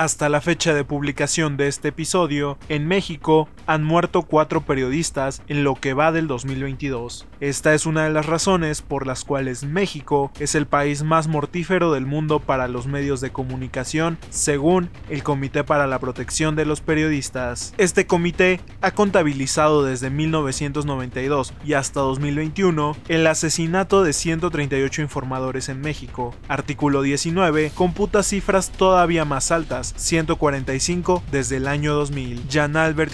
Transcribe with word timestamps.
Hasta 0.00 0.30
la 0.30 0.40
fecha 0.40 0.72
de 0.72 0.82
publicación 0.82 1.58
de 1.58 1.68
este 1.68 1.88
episodio, 1.88 2.56
en 2.70 2.88
México 2.88 3.50
han 3.70 3.84
muerto 3.84 4.22
cuatro 4.22 4.62
periodistas 4.62 5.42
en 5.46 5.62
lo 5.62 5.76
que 5.76 5.94
va 5.94 6.10
del 6.10 6.26
2022. 6.26 7.28
Esta 7.38 7.72
es 7.72 7.86
una 7.86 8.02
de 8.02 8.10
las 8.10 8.26
razones 8.26 8.82
por 8.82 9.06
las 9.06 9.24
cuales 9.24 9.62
México 9.62 10.32
es 10.40 10.56
el 10.56 10.66
país 10.66 11.04
más 11.04 11.28
mortífero 11.28 11.92
del 11.92 12.04
mundo 12.04 12.40
para 12.40 12.66
los 12.66 12.88
medios 12.88 13.20
de 13.20 13.30
comunicación, 13.30 14.18
según 14.28 14.90
el 15.08 15.22
Comité 15.22 15.62
para 15.62 15.86
la 15.86 16.00
Protección 16.00 16.56
de 16.56 16.64
los 16.64 16.80
Periodistas. 16.80 17.72
Este 17.78 18.08
comité 18.08 18.60
ha 18.80 18.90
contabilizado 18.90 19.84
desde 19.84 20.10
1992 20.10 21.54
y 21.64 21.74
hasta 21.74 22.00
2021 22.00 22.96
el 23.06 23.24
asesinato 23.28 24.02
de 24.02 24.12
138 24.12 25.00
informadores 25.00 25.68
en 25.68 25.80
México. 25.80 26.34
Artículo 26.48 27.02
19 27.02 27.70
computa 27.72 28.24
cifras 28.24 28.72
todavía 28.72 29.24
más 29.24 29.52
altas 29.52 29.94
145 29.96 31.22
desde 31.30 31.58
el 31.58 31.68
año 31.68 31.94
2000. 31.94 32.46
Jan 32.50 32.76
Albert 32.76 33.12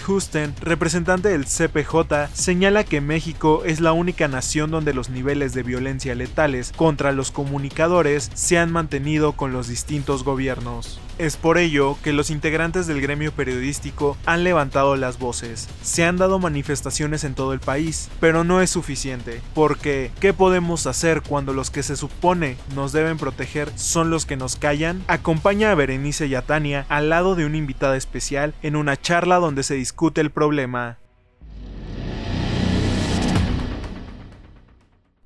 Representante 0.61 1.29
del 1.29 1.45
CPJ, 1.45 2.27
señala 2.33 2.83
que 2.83 3.01
México 3.01 3.63
es 3.65 3.79
la 3.79 3.93
única 3.93 4.27
nación 4.27 4.71
donde 4.71 4.93
los 4.93 5.09
niveles 5.09 5.53
de 5.53 5.63
violencia 5.63 6.15
letales 6.15 6.73
contra 6.75 7.11
los 7.11 7.31
comunicadores 7.31 8.31
se 8.33 8.57
han 8.57 8.71
mantenido 8.71 9.33
con 9.33 9.53
los 9.53 9.67
distintos 9.67 10.23
gobiernos. 10.23 10.99
Es 11.17 11.35
por 11.35 11.57
ello 11.57 11.97
que 12.03 12.13
los 12.13 12.29
integrantes 12.29 12.85
del 12.85 13.01
gremio 13.01 13.31
periodístico 13.31 14.17
han 14.27 14.43
levantado 14.43 14.95
las 14.95 15.17
voces. 15.17 15.67
Se 15.81 16.05
han 16.05 16.17
dado 16.17 16.37
manifestaciones 16.37 17.23
en 17.23 17.33
todo 17.33 17.53
el 17.53 17.59
país, 17.59 18.09
pero 18.19 18.43
no 18.43 18.61
es 18.61 18.69
suficiente, 18.69 19.41
porque 19.55 20.11
¿qué 20.19 20.33
podemos 20.33 20.85
hacer 20.85 21.23
cuando 21.23 21.53
los 21.53 21.71
que 21.71 21.81
se 21.81 21.95
supone 21.95 22.57
nos 22.75 22.91
deben 22.91 23.17
proteger 23.17 23.71
son 23.75 24.11
los 24.11 24.27
que 24.27 24.37
nos 24.37 24.57
callan? 24.57 25.03
Acompaña 25.07 25.71
a 25.71 25.75
Berenice 25.75 26.27
y 26.27 26.35
a 26.35 26.43
Tania 26.43 26.85
al 26.87 27.09
lado 27.09 27.33
de 27.33 27.45
una 27.45 27.57
invitada 27.57 27.97
especial 27.97 28.53
en 28.61 28.75
una 28.75 28.95
charla 28.95 29.37
donde 29.37 29.63
se 29.63 29.73
discute 29.73 30.21
el 30.21 30.29
problema. 30.29 30.99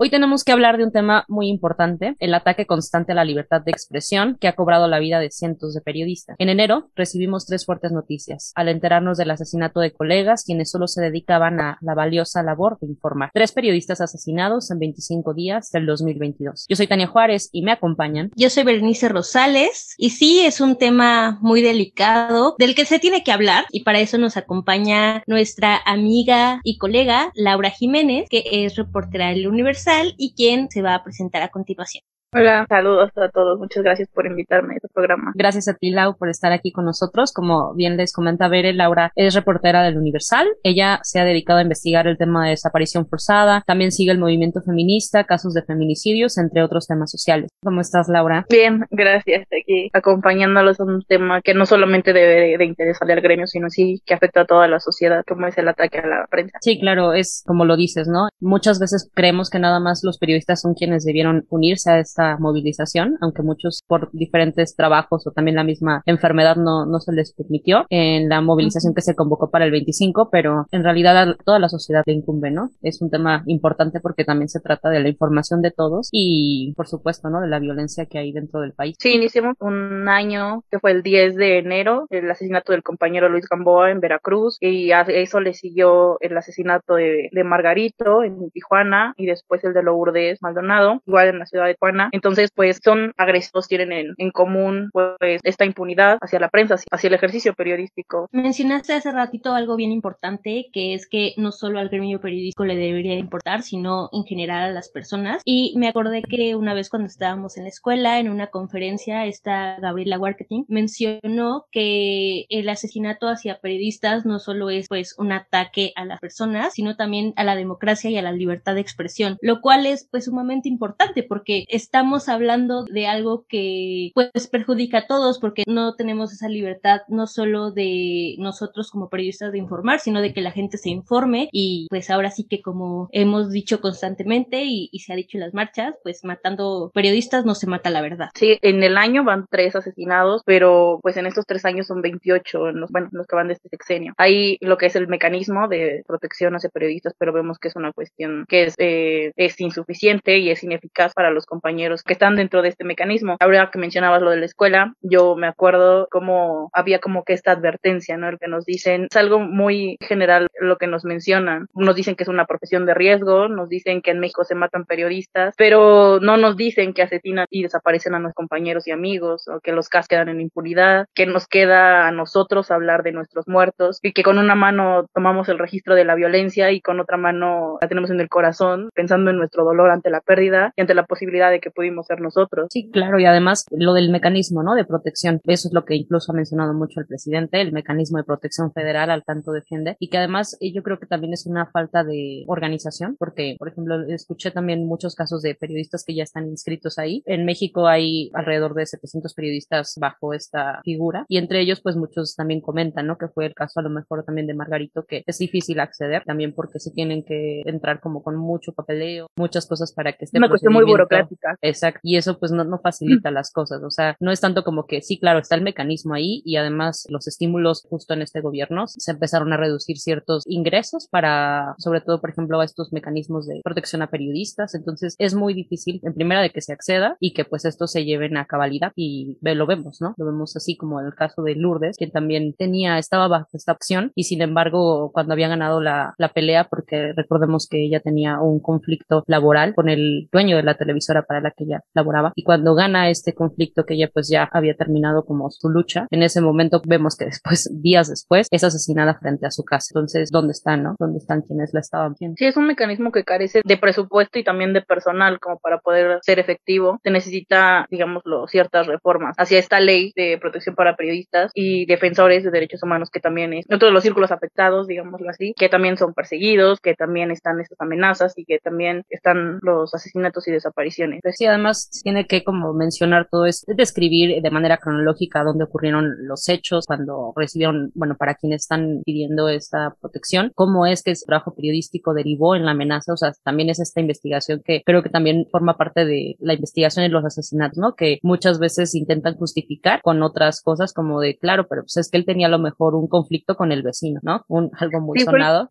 Hoy 0.03 0.09
tenemos 0.09 0.43
que 0.43 0.51
hablar 0.51 0.79
de 0.79 0.83
un 0.83 0.91
tema 0.91 1.25
muy 1.27 1.47
importante, 1.47 2.15
el 2.17 2.33
ataque 2.33 2.65
constante 2.65 3.11
a 3.11 3.15
la 3.15 3.23
libertad 3.23 3.61
de 3.61 3.69
expresión 3.69 4.35
que 4.41 4.47
ha 4.47 4.55
cobrado 4.55 4.87
la 4.87 4.97
vida 4.97 5.19
de 5.19 5.29
cientos 5.29 5.75
de 5.75 5.81
periodistas. 5.81 6.37
En 6.39 6.49
enero 6.49 6.89
recibimos 6.95 7.45
tres 7.45 7.67
fuertes 7.67 7.91
noticias 7.91 8.51
al 8.55 8.69
enterarnos 8.69 9.19
del 9.19 9.29
asesinato 9.29 9.79
de 9.79 9.93
colegas 9.93 10.43
quienes 10.43 10.71
solo 10.71 10.87
se 10.87 11.03
dedicaban 11.03 11.61
a 11.61 11.77
la 11.81 11.93
valiosa 11.93 12.41
labor 12.41 12.79
de 12.81 12.87
informar. 12.87 13.29
Tres 13.31 13.51
periodistas 13.51 14.01
asesinados 14.01 14.71
en 14.71 14.79
25 14.79 15.35
días 15.35 15.69
del 15.69 15.85
2022. 15.85 16.65
Yo 16.67 16.75
soy 16.75 16.87
Tania 16.87 17.05
Juárez 17.05 17.49
y 17.51 17.61
me 17.61 17.71
acompañan. 17.71 18.31
Yo 18.35 18.49
soy 18.49 18.63
Berenice 18.63 19.07
Rosales 19.07 19.93
y 19.99 20.09
sí, 20.09 20.39
es 20.39 20.61
un 20.61 20.79
tema 20.79 21.37
muy 21.43 21.61
delicado 21.61 22.55
del 22.57 22.73
que 22.73 22.85
se 22.85 22.97
tiene 22.97 23.23
que 23.23 23.33
hablar 23.33 23.65
y 23.69 23.83
para 23.83 23.99
eso 23.99 24.17
nos 24.17 24.35
acompaña 24.35 25.21
nuestra 25.27 25.79
amiga 25.85 26.59
y 26.63 26.79
colega 26.79 27.31
Laura 27.35 27.69
Jiménez, 27.69 28.25
que 28.31 28.43
es 28.51 28.75
reportera 28.75 29.29
del 29.29 29.47
Universal 29.47 29.90
y 30.17 30.33
quien 30.33 30.69
se 30.69 30.81
va 30.81 30.95
a 30.95 31.03
presentar 31.03 31.41
a 31.41 31.49
continuación. 31.49 32.03
Hola, 32.33 32.65
saludos 32.69 33.09
a 33.17 33.27
todos. 33.27 33.59
Muchas 33.59 33.83
gracias 33.83 34.07
por 34.07 34.25
invitarme 34.25 34.75
a 34.75 34.77
este 34.77 34.87
programa. 34.87 35.33
Gracias 35.35 35.67
a 35.67 35.73
ti, 35.73 35.91
Lau, 35.91 36.15
por 36.15 36.29
estar 36.29 36.53
aquí 36.53 36.71
con 36.71 36.85
nosotros. 36.85 37.33
Como 37.33 37.73
bien 37.73 37.97
les 37.97 38.13
comenta 38.13 38.47
Bere, 38.47 38.71
Laura 38.71 39.11
es 39.17 39.35
reportera 39.35 39.83
del 39.83 39.97
Universal. 39.97 40.47
Ella 40.63 41.01
se 41.03 41.19
ha 41.19 41.25
dedicado 41.25 41.59
a 41.59 41.63
investigar 41.63 42.07
el 42.07 42.17
tema 42.17 42.45
de 42.45 42.51
desaparición 42.51 43.05
forzada. 43.05 43.63
También 43.67 43.91
sigue 43.91 44.13
el 44.13 44.17
movimiento 44.17 44.61
feminista, 44.61 45.25
casos 45.25 45.53
de 45.53 45.63
feminicidios, 45.63 46.37
entre 46.37 46.63
otros 46.63 46.87
temas 46.87 47.11
sociales. 47.11 47.49
¿Cómo 47.61 47.81
estás, 47.81 48.07
Laura? 48.07 48.45
Bien, 48.49 48.85
gracias. 48.91 49.45
Aquí 49.51 49.89
acompañándolos 49.91 50.79
en 50.79 50.87
un 50.89 51.03
tema 51.03 51.41
que 51.41 51.53
no 51.53 51.65
solamente 51.65 52.13
debe 52.13 52.57
de 52.57 52.63
interesarle 52.63 53.11
al 53.11 53.19
gremio, 53.19 53.45
sino 53.45 53.69
sí 53.69 54.01
que 54.05 54.13
afecta 54.13 54.41
a 54.41 54.45
toda 54.45 54.69
la 54.69 54.79
sociedad, 54.79 55.25
como 55.27 55.47
es 55.47 55.57
el 55.57 55.67
ataque 55.67 55.97
a 55.97 56.07
la 56.07 56.27
prensa. 56.29 56.59
Sí, 56.61 56.79
claro, 56.79 57.11
es 57.11 57.43
como 57.45 57.65
lo 57.65 57.75
dices, 57.75 58.07
¿no? 58.07 58.29
Muchas 58.39 58.79
veces 58.79 59.11
creemos 59.13 59.49
que 59.49 59.59
nada 59.59 59.81
más 59.81 59.99
los 60.05 60.17
periodistas 60.17 60.61
son 60.61 60.75
quienes 60.75 61.03
debieron 61.03 61.43
unirse 61.49 61.91
a 61.91 61.99
esta 61.99 62.20
movilización, 62.39 63.17
aunque 63.21 63.43
muchos 63.43 63.83
por 63.87 64.09
diferentes 64.11 64.75
trabajos 64.75 65.25
o 65.27 65.31
también 65.31 65.55
la 65.55 65.63
misma 65.63 66.01
enfermedad 66.05 66.55
no, 66.55 66.85
no 66.85 66.99
se 66.99 67.13
les 67.13 67.33
permitió 67.33 67.85
en 67.89 68.29
la 68.29 68.41
movilización 68.41 68.93
que 68.93 69.01
se 69.01 69.15
convocó 69.15 69.49
para 69.49 69.65
el 69.65 69.71
25, 69.71 70.29
pero 70.31 70.65
en 70.71 70.83
realidad 70.83 71.17
a 71.17 71.35
toda 71.35 71.59
la 71.59 71.69
sociedad 71.69 72.03
le 72.05 72.13
incumbe, 72.13 72.51
¿no? 72.51 72.69
Es 72.81 73.01
un 73.01 73.09
tema 73.09 73.43
importante 73.47 73.99
porque 73.99 74.25
también 74.25 74.49
se 74.49 74.59
trata 74.59 74.89
de 74.89 74.99
la 74.99 75.09
información 75.09 75.61
de 75.61 75.71
todos 75.71 76.09
y, 76.11 76.73
por 76.75 76.87
supuesto, 76.87 77.29
¿no? 77.29 77.41
De 77.41 77.47
la 77.47 77.59
violencia 77.59 78.05
que 78.05 78.19
hay 78.19 78.31
dentro 78.31 78.61
del 78.61 78.73
país. 78.73 78.95
Sí, 78.99 79.13
iniciamos 79.15 79.55
un 79.59 80.07
año 80.07 80.63
que 80.69 80.79
fue 80.79 80.91
el 80.91 81.03
10 81.03 81.35
de 81.35 81.57
enero, 81.59 82.07
el 82.09 82.29
asesinato 82.29 82.71
del 82.71 82.83
compañero 82.83 83.29
Luis 83.29 83.47
Gamboa 83.49 83.91
en 83.91 83.99
Veracruz 83.99 84.57
y 84.59 84.91
a 84.91 85.01
eso 85.01 85.39
le 85.39 85.53
siguió 85.53 86.17
el 86.21 86.37
asesinato 86.37 86.95
de, 86.95 87.29
de 87.31 87.43
Margarito 87.43 88.23
en 88.23 88.49
Tijuana 88.51 89.13
y 89.17 89.25
después 89.25 89.63
el 89.63 89.73
de 89.73 89.83
Lourdes 89.83 90.41
Maldonado, 90.41 91.01
igual 91.05 91.29
en 91.29 91.39
la 91.39 91.45
ciudad 91.45 91.65
de 91.65 91.73
Tijuana. 91.73 92.09
Entonces, 92.11 92.49
pues 92.53 92.79
son 92.83 93.13
agresivos, 93.17 93.67
tienen 93.67 94.13
en, 94.17 94.31
común 94.31 94.89
pues 94.93 95.41
esta 95.43 95.65
impunidad 95.65 96.17
hacia 96.21 96.39
la 96.39 96.49
prensa, 96.49 96.75
hacia 96.91 97.07
el 97.07 97.13
ejercicio 97.13 97.53
periodístico. 97.53 98.27
Mencionaste 98.31 98.93
hace 98.93 99.11
ratito 99.11 99.53
algo 99.53 99.75
bien 99.75 99.91
importante, 99.91 100.69
que 100.71 100.93
es 100.93 101.07
que 101.07 101.33
no 101.37 101.51
solo 101.51 101.79
al 101.79 101.89
gremio 101.89 102.21
periodístico 102.21 102.65
le 102.65 102.75
debería 102.75 103.15
importar, 103.15 103.61
sino 103.61 104.09
en 104.13 104.23
general 104.23 104.69
a 104.69 104.73
las 104.73 104.89
personas. 104.89 105.41
Y 105.45 105.73
me 105.77 105.87
acordé 105.87 106.21
que 106.21 106.55
una 106.55 106.73
vez 106.73 106.89
cuando 106.89 107.07
estábamos 107.07 107.57
en 107.57 107.63
la 107.63 107.69
escuela, 107.69 108.19
en 108.19 108.29
una 108.29 108.47
conferencia, 108.47 109.25
esta 109.25 109.77
Gabriela 109.79 110.17
Marketing 110.17 110.63
mencionó 110.67 111.65
que 111.71 112.45
el 112.49 112.69
asesinato 112.69 113.27
hacia 113.27 113.59
periodistas 113.59 114.25
no 114.25 114.39
solo 114.39 114.69
es 114.69 114.87
pues 114.87 115.15
un 115.17 115.31
ataque 115.31 115.93
a 115.95 116.05
las 116.05 116.19
personas, 116.19 116.73
sino 116.73 116.95
también 116.95 117.33
a 117.35 117.43
la 117.43 117.55
democracia 117.55 118.09
y 118.09 118.17
a 118.17 118.21
la 118.21 118.31
libertad 118.31 118.75
de 118.75 118.81
expresión, 118.81 119.37
lo 119.41 119.61
cual 119.61 119.85
es 119.85 120.07
pues 120.09 120.25
sumamente 120.25 120.69
importante 120.69 121.23
porque 121.23 121.65
estamos 122.01 122.29
hablando 122.29 122.83
de 122.85 123.05
algo 123.05 123.45
que 123.47 124.09
pues 124.15 124.47
perjudica 124.47 124.97
a 124.97 125.05
todos 125.05 125.37
porque 125.37 125.61
no 125.67 125.93
tenemos 125.93 126.33
esa 126.33 126.49
libertad 126.49 127.01
no 127.09 127.27
solo 127.27 127.69
de 127.69 128.33
nosotros 128.39 128.89
como 128.89 129.07
periodistas 129.07 129.51
de 129.51 129.59
informar, 129.59 129.99
sino 129.99 130.19
de 130.19 130.33
que 130.33 130.41
la 130.41 130.49
gente 130.49 130.79
se 130.79 130.89
informe 130.89 131.47
y 131.51 131.85
pues 131.91 132.09
ahora 132.09 132.31
sí 132.31 132.47
que 132.49 132.59
como 132.59 133.07
hemos 133.11 133.51
dicho 133.51 133.81
constantemente 133.81 134.63
y, 134.63 134.89
se 134.97 135.13
ha 135.13 135.15
dicho 135.15 135.37
en 135.37 135.41
las 135.41 135.53
marchas, 135.53 135.93
pues 136.01 136.23
matando 136.23 136.89
periodistas 136.91 137.45
no 137.45 137.53
se 137.53 137.67
mata 137.67 137.91
la 137.91 138.01
verdad. 138.01 138.29
Sí, 138.33 138.57
en 138.63 138.81
el 138.81 138.97
año 138.97 139.23
van 139.23 139.45
tres 139.47 139.75
asesinados, 139.75 140.41
pero 140.43 140.97
pues 141.03 141.17
en 141.17 141.27
estos 141.27 141.45
tres 141.45 141.65
años 141.65 141.85
son 141.85 142.01
28, 142.01 142.69
en 142.69 142.79
los, 142.79 142.89
bueno, 142.89 143.09
los 143.11 143.27
que 143.27 143.35
van 143.35 143.47
de 143.47 143.53
este 143.53 143.69
sexenio. 143.69 144.13
Hay 144.17 144.57
lo 144.61 144.79
que 144.79 144.87
es 144.87 144.95
el 144.95 145.07
mecanismo 145.07 145.67
de 145.67 146.03
protección 146.07 146.55
hacia 146.55 146.71
periodistas, 146.71 147.13
pero 147.19 147.31
vemos 147.31 147.59
que 147.59 147.67
es 147.67 147.75
una 147.75 147.93
cuestión 147.93 148.45
que 148.47 148.63
es, 148.63 148.75
eh, 148.79 149.33
es 149.35 149.61
insuficiente 149.61 150.39
y 150.39 150.49
es 150.49 150.63
ineficaz 150.63 151.13
para 151.13 151.29
los 151.29 151.45
compañeros 151.45 151.90
que 152.03 152.13
están 152.13 152.35
dentro 152.35 152.61
de 152.61 152.69
este 152.69 152.83
mecanismo. 152.83 153.37
Ahora 153.39 153.69
que 153.71 153.79
mencionabas 153.79 154.21
lo 154.21 154.31
de 154.31 154.37
la 154.37 154.45
escuela, 154.45 154.93
yo 155.01 155.35
me 155.35 155.47
acuerdo 155.47 156.07
cómo 156.11 156.69
había 156.73 156.99
como 156.99 157.23
que 157.23 157.33
esta 157.33 157.51
advertencia, 157.51 158.17
¿no? 158.17 158.29
El 158.29 158.39
que 158.39 158.47
nos 158.47 158.65
dicen, 158.65 159.07
es 159.09 159.17
algo 159.17 159.39
muy 159.39 159.97
general 160.01 160.47
lo 160.59 160.77
que 160.77 160.87
nos 160.87 161.05
mencionan. 161.05 161.67
Nos 161.73 161.95
dicen 161.95 162.15
que 162.15 162.23
es 162.23 162.29
una 162.29 162.45
profesión 162.45 162.85
de 162.85 162.93
riesgo, 162.93 163.47
nos 163.47 163.69
dicen 163.69 164.01
que 164.01 164.11
en 164.11 164.19
México 164.19 164.43
se 164.43 164.55
matan 164.55 164.85
periodistas, 164.85 165.53
pero 165.57 166.19
no 166.21 166.37
nos 166.37 166.57
dicen 166.57 166.93
que 166.93 167.03
asesinan 167.03 167.45
y 167.49 167.63
desaparecen 167.63 168.15
a 168.15 168.19
nuestros 168.19 168.35
compañeros 168.35 168.87
y 168.87 168.91
amigos, 168.91 169.47
o 169.47 169.59
que 169.59 169.71
los 169.71 169.89
casos 169.89 170.07
quedan 170.07 170.29
en 170.29 170.41
impunidad, 170.41 171.07
que 171.13 171.25
nos 171.25 171.47
queda 171.47 172.07
a 172.07 172.11
nosotros 172.11 172.71
hablar 172.71 173.03
de 173.03 173.11
nuestros 173.11 173.47
muertos, 173.47 173.99
y 174.01 174.13
que 174.13 174.23
con 174.23 174.37
una 174.37 174.55
mano 174.55 175.07
tomamos 175.13 175.49
el 175.49 175.59
registro 175.59 175.95
de 175.95 176.05
la 176.05 176.15
violencia 176.15 176.71
y 176.71 176.81
con 176.81 176.99
otra 176.99 177.17
mano 177.17 177.77
la 177.81 177.87
tenemos 177.87 178.09
en 178.09 178.19
el 178.19 178.29
corazón, 178.29 178.89
pensando 178.93 179.31
en 179.31 179.37
nuestro 179.37 179.63
dolor 179.63 179.91
ante 179.91 180.09
la 180.09 180.21
pérdida 180.21 180.73
y 180.75 180.81
ante 180.81 180.93
la 180.93 181.05
posibilidad 181.05 181.51
de 181.51 181.59
que 181.59 181.71
pudimos 181.81 182.05
ser 182.05 182.21
nosotros. 182.21 182.67
Sí, 182.69 182.91
claro, 182.91 183.19
y 183.19 183.25
además 183.25 183.65
lo 183.71 183.93
del 183.93 184.11
mecanismo, 184.11 184.61
¿no? 184.61 184.75
De 184.75 184.85
protección, 184.85 185.41
eso 185.45 185.67
es 185.67 185.73
lo 185.73 185.83
que 185.83 185.95
incluso 185.95 186.31
ha 186.31 186.35
mencionado 186.35 186.75
mucho 186.75 186.99
el 186.99 187.07
presidente, 187.07 187.59
el 187.59 187.71
mecanismo 187.71 188.19
de 188.19 188.23
protección 188.23 188.71
federal 188.71 189.09
al 189.09 189.23
tanto 189.23 189.51
defiende, 189.51 189.95
y 189.99 190.09
que 190.09 190.19
además 190.19 190.57
eh, 190.59 190.71
yo 190.71 190.83
creo 190.83 190.99
que 190.99 191.07
también 191.07 191.33
es 191.33 191.47
una 191.47 191.65
falta 191.65 192.03
de 192.03 192.43
organización, 192.47 193.15
porque, 193.17 193.55
por 193.57 193.69
ejemplo, 193.69 193.99
escuché 194.09 194.51
también 194.51 194.85
muchos 194.85 195.15
casos 195.15 195.41
de 195.41 195.55
periodistas 195.55 196.03
que 196.05 196.13
ya 196.13 196.21
están 196.21 196.47
inscritos 196.47 196.99
ahí. 196.99 197.23
En 197.25 197.45
México 197.45 197.87
hay 197.87 198.29
alrededor 198.35 198.75
de 198.75 198.85
700 198.85 199.33
periodistas 199.33 199.95
bajo 199.99 200.35
esta 200.35 200.81
figura, 200.83 201.25
y 201.27 201.37
entre 201.37 201.61
ellos, 201.61 201.81
pues 201.81 201.95
muchos 201.95 202.35
también 202.35 202.61
comentan, 202.61 203.07
¿no? 203.07 203.17
Que 203.17 203.27
fue 203.27 203.47
el 203.47 203.55
caso 203.55 203.79
a 203.79 203.83
lo 203.83 203.89
mejor 203.89 204.23
también 204.23 204.45
de 204.45 204.53
Margarito, 204.53 205.03
que 205.07 205.23
es 205.25 205.39
difícil 205.39 205.79
acceder, 205.79 206.23
también 206.25 206.53
porque 206.53 206.79
se 206.79 206.91
tienen 206.91 207.23
que 207.23 207.61
entrar 207.65 207.99
como 208.01 208.21
con 208.21 208.35
mucho 208.35 208.71
papeleo, 208.71 209.25
muchas 209.35 209.65
cosas 209.65 209.91
para 209.93 210.13
que 210.13 210.25
esté 210.25 210.37
una 210.37 210.49
cuestión 210.49 210.73
muy 210.73 210.85
burocrática. 210.85 211.57
Exacto, 211.61 211.99
y 212.03 212.17
eso 212.17 212.39
pues 212.39 212.51
no, 212.51 212.63
no 212.63 212.79
facilita 212.79 213.29
las 213.31 213.51
cosas, 213.51 213.83
o 213.83 213.91
sea, 213.91 214.15
no 214.19 214.31
es 214.31 214.41
tanto 214.41 214.63
como 214.63 214.87
que 214.87 215.01
sí, 215.01 215.19
claro, 215.19 215.39
está 215.39 215.55
el 215.55 215.61
mecanismo 215.61 216.13
ahí 216.13 216.41
y 216.43 216.55
además 216.55 217.05
los 217.09 217.27
estímulos 217.27 217.85
justo 217.89 218.13
en 218.13 218.21
este 218.21 218.41
gobierno 218.41 218.87
se 218.87 219.11
empezaron 219.11 219.53
a 219.53 219.57
reducir 219.57 219.97
ciertos 219.99 220.43
ingresos 220.47 221.07
para, 221.09 221.75
sobre 221.77 222.01
todo, 222.01 222.19
por 222.19 222.31
ejemplo, 222.31 222.61
estos 222.63 222.91
mecanismos 222.91 223.47
de 223.47 223.61
protección 223.63 224.01
a 224.01 224.09
periodistas, 224.09 224.73
entonces 224.75 225.15
es 225.19 225.35
muy 225.35 225.53
difícil, 225.53 225.99
en 226.03 226.13
primera, 226.13 226.41
de 226.41 226.49
que 226.49 226.61
se 226.61 226.73
acceda 226.73 227.17
y 227.19 227.33
que 227.33 227.45
pues 227.45 227.65
estos 227.65 227.91
se 227.91 228.05
lleven 228.05 228.37
a 228.37 228.45
cabalidad 228.45 228.91
y 228.95 229.37
lo 229.41 229.67
vemos, 229.67 230.01
¿no? 230.01 230.15
Lo 230.17 230.25
vemos 230.25 230.55
así 230.55 230.75
como 230.75 230.99
en 230.99 231.07
el 231.07 231.15
caso 231.15 231.43
de 231.43 231.55
Lourdes, 231.55 231.97
que 231.97 232.07
también 232.07 232.53
tenía, 232.53 232.97
estaba 232.97 233.27
bajo 233.27 233.49
esta 233.53 233.71
opción 233.71 234.11
y 234.15 234.23
sin 234.23 234.41
embargo, 234.41 235.11
cuando 235.13 235.33
había 235.33 235.47
ganado 235.47 235.81
la, 235.81 236.15
la 236.17 236.29
pelea, 236.29 236.67
porque 236.69 237.13
recordemos 237.15 237.67
que 237.67 237.85
ella 237.85 237.99
tenía 237.99 238.39
un 238.39 238.59
conflicto 238.59 239.23
laboral 239.27 239.75
con 239.75 239.89
el 239.89 240.29
dueño 240.31 240.57
de 240.57 240.63
la 240.63 240.75
televisora 240.75 241.23
para 241.23 241.41
la 241.41 241.50
que 241.55 241.65
ella 241.65 241.83
laboraba 241.93 242.33
y 242.35 242.43
cuando 242.43 242.75
gana 242.75 243.09
este 243.09 243.33
conflicto 243.33 243.85
que 243.85 243.95
ella 243.95 244.09
pues 244.13 244.29
ya 244.29 244.49
había 244.51 244.75
terminado 244.75 245.23
como 245.25 245.49
su 245.49 245.69
lucha, 245.69 246.07
en 246.11 246.23
ese 246.23 246.41
momento 246.41 246.81
vemos 246.85 247.15
que 247.15 247.25
después, 247.25 247.69
días 247.81 248.09
después, 248.09 248.47
es 248.51 248.63
asesinada 248.63 249.15
frente 249.19 249.45
a 249.45 249.51
su 249.51 249.63
casa. 249.63 249.87
Entonces, 249.93 250.29
¿dónde 250.31 250.51
están, 250.51 250.83
no? 250.83 250.95
¿Dónde 250.99 251.19
están 251.19 251.41
quienes 251.41 251.73
la 251.73 251.79
estaban 251.79 252.15
viendo? 252.19 252.35
Sí, 252.37 252.45
es 252.45 252.57
un 252.57 252.67
mecanismo 252.67 253.11
que 253.11 253.23
carece 253.23 253.61
de 253.63 253.77
presupuesto 253.77 254.39
y 254.39 254.43
también 254.43 254.73
de 254.73 254.81
personal 254.81 255.39
como 255.39 255.59
para 255.59 255.79
poder 255.79 256.19
ser 256.21 256.39
efectivo. 256.39 256.99
Se 257.03 257.11
necesita, 257.11 257.85
digámoslo, 257.89 258.47
ciertas 258.47 258.87
reformas 258.87 259.35
hacia 259.37 259.59
esta 259.59 259.79
ley 259.79 260.11
de 260.15 260.37
protección 260.39 260.75
para 260.75 260.95
periodistas 260.95 261.51
y 261.53 261.85
defensores 261.85 262.43
de 262.43 262.51
derechos 262.51 262.83
humanos 262.83 263.09
que 263.09 263.19
también 263.19 263.53
es 263.53 263.65
otro 263.71 263.87
de 263.87 263.93
los 263.93 264.03
círculos 264.03 264.31
afectados, 264.31 264.87
digámoslo 264.87 265.29
así, 265.29 265.53
que 265.57 265.69
también 265.69 265.97
son 265.97 266.13
perseguidos, 266.13 266.79
que 266.79 266.95
también 266.95 267.31
están 267.31 267.59
estas 267.59 267.79
amenazas 267.79 268.33
y 268.37 268.45
que 268.45 268.59
también 268.59 269.03
están 269.09 269.59
los 269.61 269.93
asesinatos 269.93 270.47
y 270.47 270.51
desapariciones. 270.51 271.21
Sí, 271.41 271.47
además 271.47 271.89
tiene 272.03 272.27
que 272.27 272.43
como 272.43 272.71
mencionar 272.71 273.27
todo 273.27 273.47
esto, 273.47 273.73
describir 273.75 274.43
de 274.43 274.51
manera 274.51 274.77
cronológica 274.77 275.43
dónde 275.43 275.63
ocurrieron 275.63 276.27
los 276.27 276.47
hechos, 276.49 276.85
cuando 276.85 277.33
recibieron, 277.35 277.91
bueno, 277.95 278.15
para 278.15 278.35
quienes 278.35 278.61
están 278.61 279.01
pidiendo 279.03 279.49
esta 279.49 279.95
protección, 279.99 280.51
cómo 280.53 280.85
es 280.85 281.01
que 281.01 281.09
el 281.09 281.17
trabajo 281.25 281.55
periodístico 281.55 282.13
derivó 282.13 282.55
en 282.55 282.63
la 282.63 282.73
amenaza, 282.73 283.13
o 283.13 283.17
sea, 283.17 283.31
también 283.43 283.71
es 283.71 283.79
esta 283.79 284.01
investigación 284.01 284.61
que 284.63 284.83
creo 284.85 285.01
que 285.01 285.09
también 285.09 285.47
forma 285.49 285.77
parte 285.77 286.05
de 286.05 286.35
la 286.37 286.53
investigación 286.53 287.05
en 287.05 287.11
los 287.11 287.25
asesinatos, 287.25 287.79
¿no? 287.79 287.95
Que 287.95 288.19
muchas 288.21 288.59
veces 288.59 288.93
intentan 288.93 289.35
justificar 289.35 290.03
con 290.03 290.21
otras 290.21 290.61
cosas 290.61 290.93
como 290.93 291.21
de, 291.21 291.39
claro, 291.39 291.65
pero 291.67 291.81
pues 291.81 291.97
es 291.97 292.11
que 292.11 292.17
él 292.17 292.25
tenía 292.25 292.45
a 292.45 292.51
lo 292.51 292.59
mejor 292.59 292.93
un 292.93 293.07
conflicto 293.07 293.55
con 293.55 293.71
el 293.71 293.81
vecino, 293.81 294.19
¿no? 294.21 294.45
Un, 294.47 294.69
algo 294.77 295.01
muy 295.01 295.19
sonado. 295.21 295.69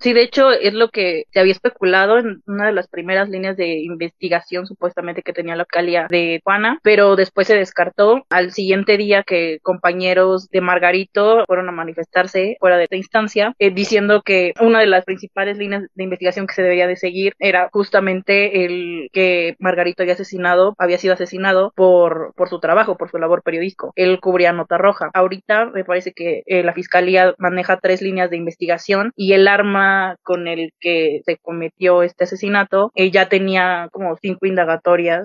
Sí, 0.00 0.14
de 0.14 0.22
hecho 0.22 0.50
es 0.50 0.72
lo 0.72 0.88
que 0.88 1.24
se 1.30 1.40
había 1.40 1.52
especulado 1.52 2.16
en 2.16 2.42
una 2.46 2.68
de 2.68 2.72
las 2.72 2.88
primeras 2.88 3.28
líneas 3.28 3.58
de 3.58 3.80
investigación 3.82 4.66
supuestamente 4.66 5.09
que 5.14 5.32
tenía 5.32 5.56
la 5.56 5.62
alcaldía 5.62 6.06
de 6.08 6.40
Juana, 6.44 6.78
pero 6.82 7.16
después 7.16 7.46
se 7.46 7.56
descartó 7.56 8.24
al 8.30 8.52
siguiente 8.52 8.96
día 8.96 9.22
que 9.22 9.58
compañeros 9.62 10.48
de 10.50 10.60
Margarito 10.60 11.44
fueron 11.46 11.68
a 11.68 11.72
manifestarse 11.72 12.56
fuera 12.60 12.76
de 12.76 12.84
esta 12.84 12.96
instancia 12.96 13.54
eh, 13.58 13.70
diciendo 13.70 14.22
que 14.22 14.52
una 14.60 14.80
de 14.80 14.86
las 14.86 15.04
principales 15.04 15.58
líneas 15.58 15.84
de 15.94 16.04
investigación 16.04 16.46
que 16.46 16.54
se 16.54 16.62
debería 16.62 16.86
de 16.86 16.96
seguir 16.96 17.34
era 17.38 17.68
justamente 17.72 18.64
el 18.64 19.08
que 19.12 19.56
Margarito 19.58 20.02
había 20.02 20.14
asesinado, 20.14 20.74
había 20.78 20.98
sido 20.98 21.14
asesinado 21.14 21.72
por, 21.74 22.32
por 22.34 22.48
su 22.48 22.60
trabajo, 22.60 22.96
por 22.96 23.10
su 23.10 23.18
labor 23.18 23.42
periodístico. 23.42 23.92
Él 23.96 24.20
cubría 24.20 24.52
nota 24.52 24.78
roja. 24.78 25.10
Ahorita 25.14 25.66
me 25.66 25.84
parece 25.84 26.12
que 26.12 26.42
eh, 26.46 26.62
la 26.62 26.72
fiscalía 26.72 27.34
maneja 27.38 27.78
tres 27.78 28.02
líneas 28.02 28.30
de 28.30 28.36
investigación 28.36 29.12
y 29.16 29.32
el 29.32 29.48
arma 29.48 30.16
con 30.22 30.48
el 30.48 30.72
que 30.80 31.22
se 31.24 31.36
cometió 31.36 32.02
este 32.02 32.24
asesinato 32.24 32.90
eh, 32.94 33.10
ya 33.10 33.28
tenía 33.28 33.88
como 33.92 34.16
cinco 34.16 34.46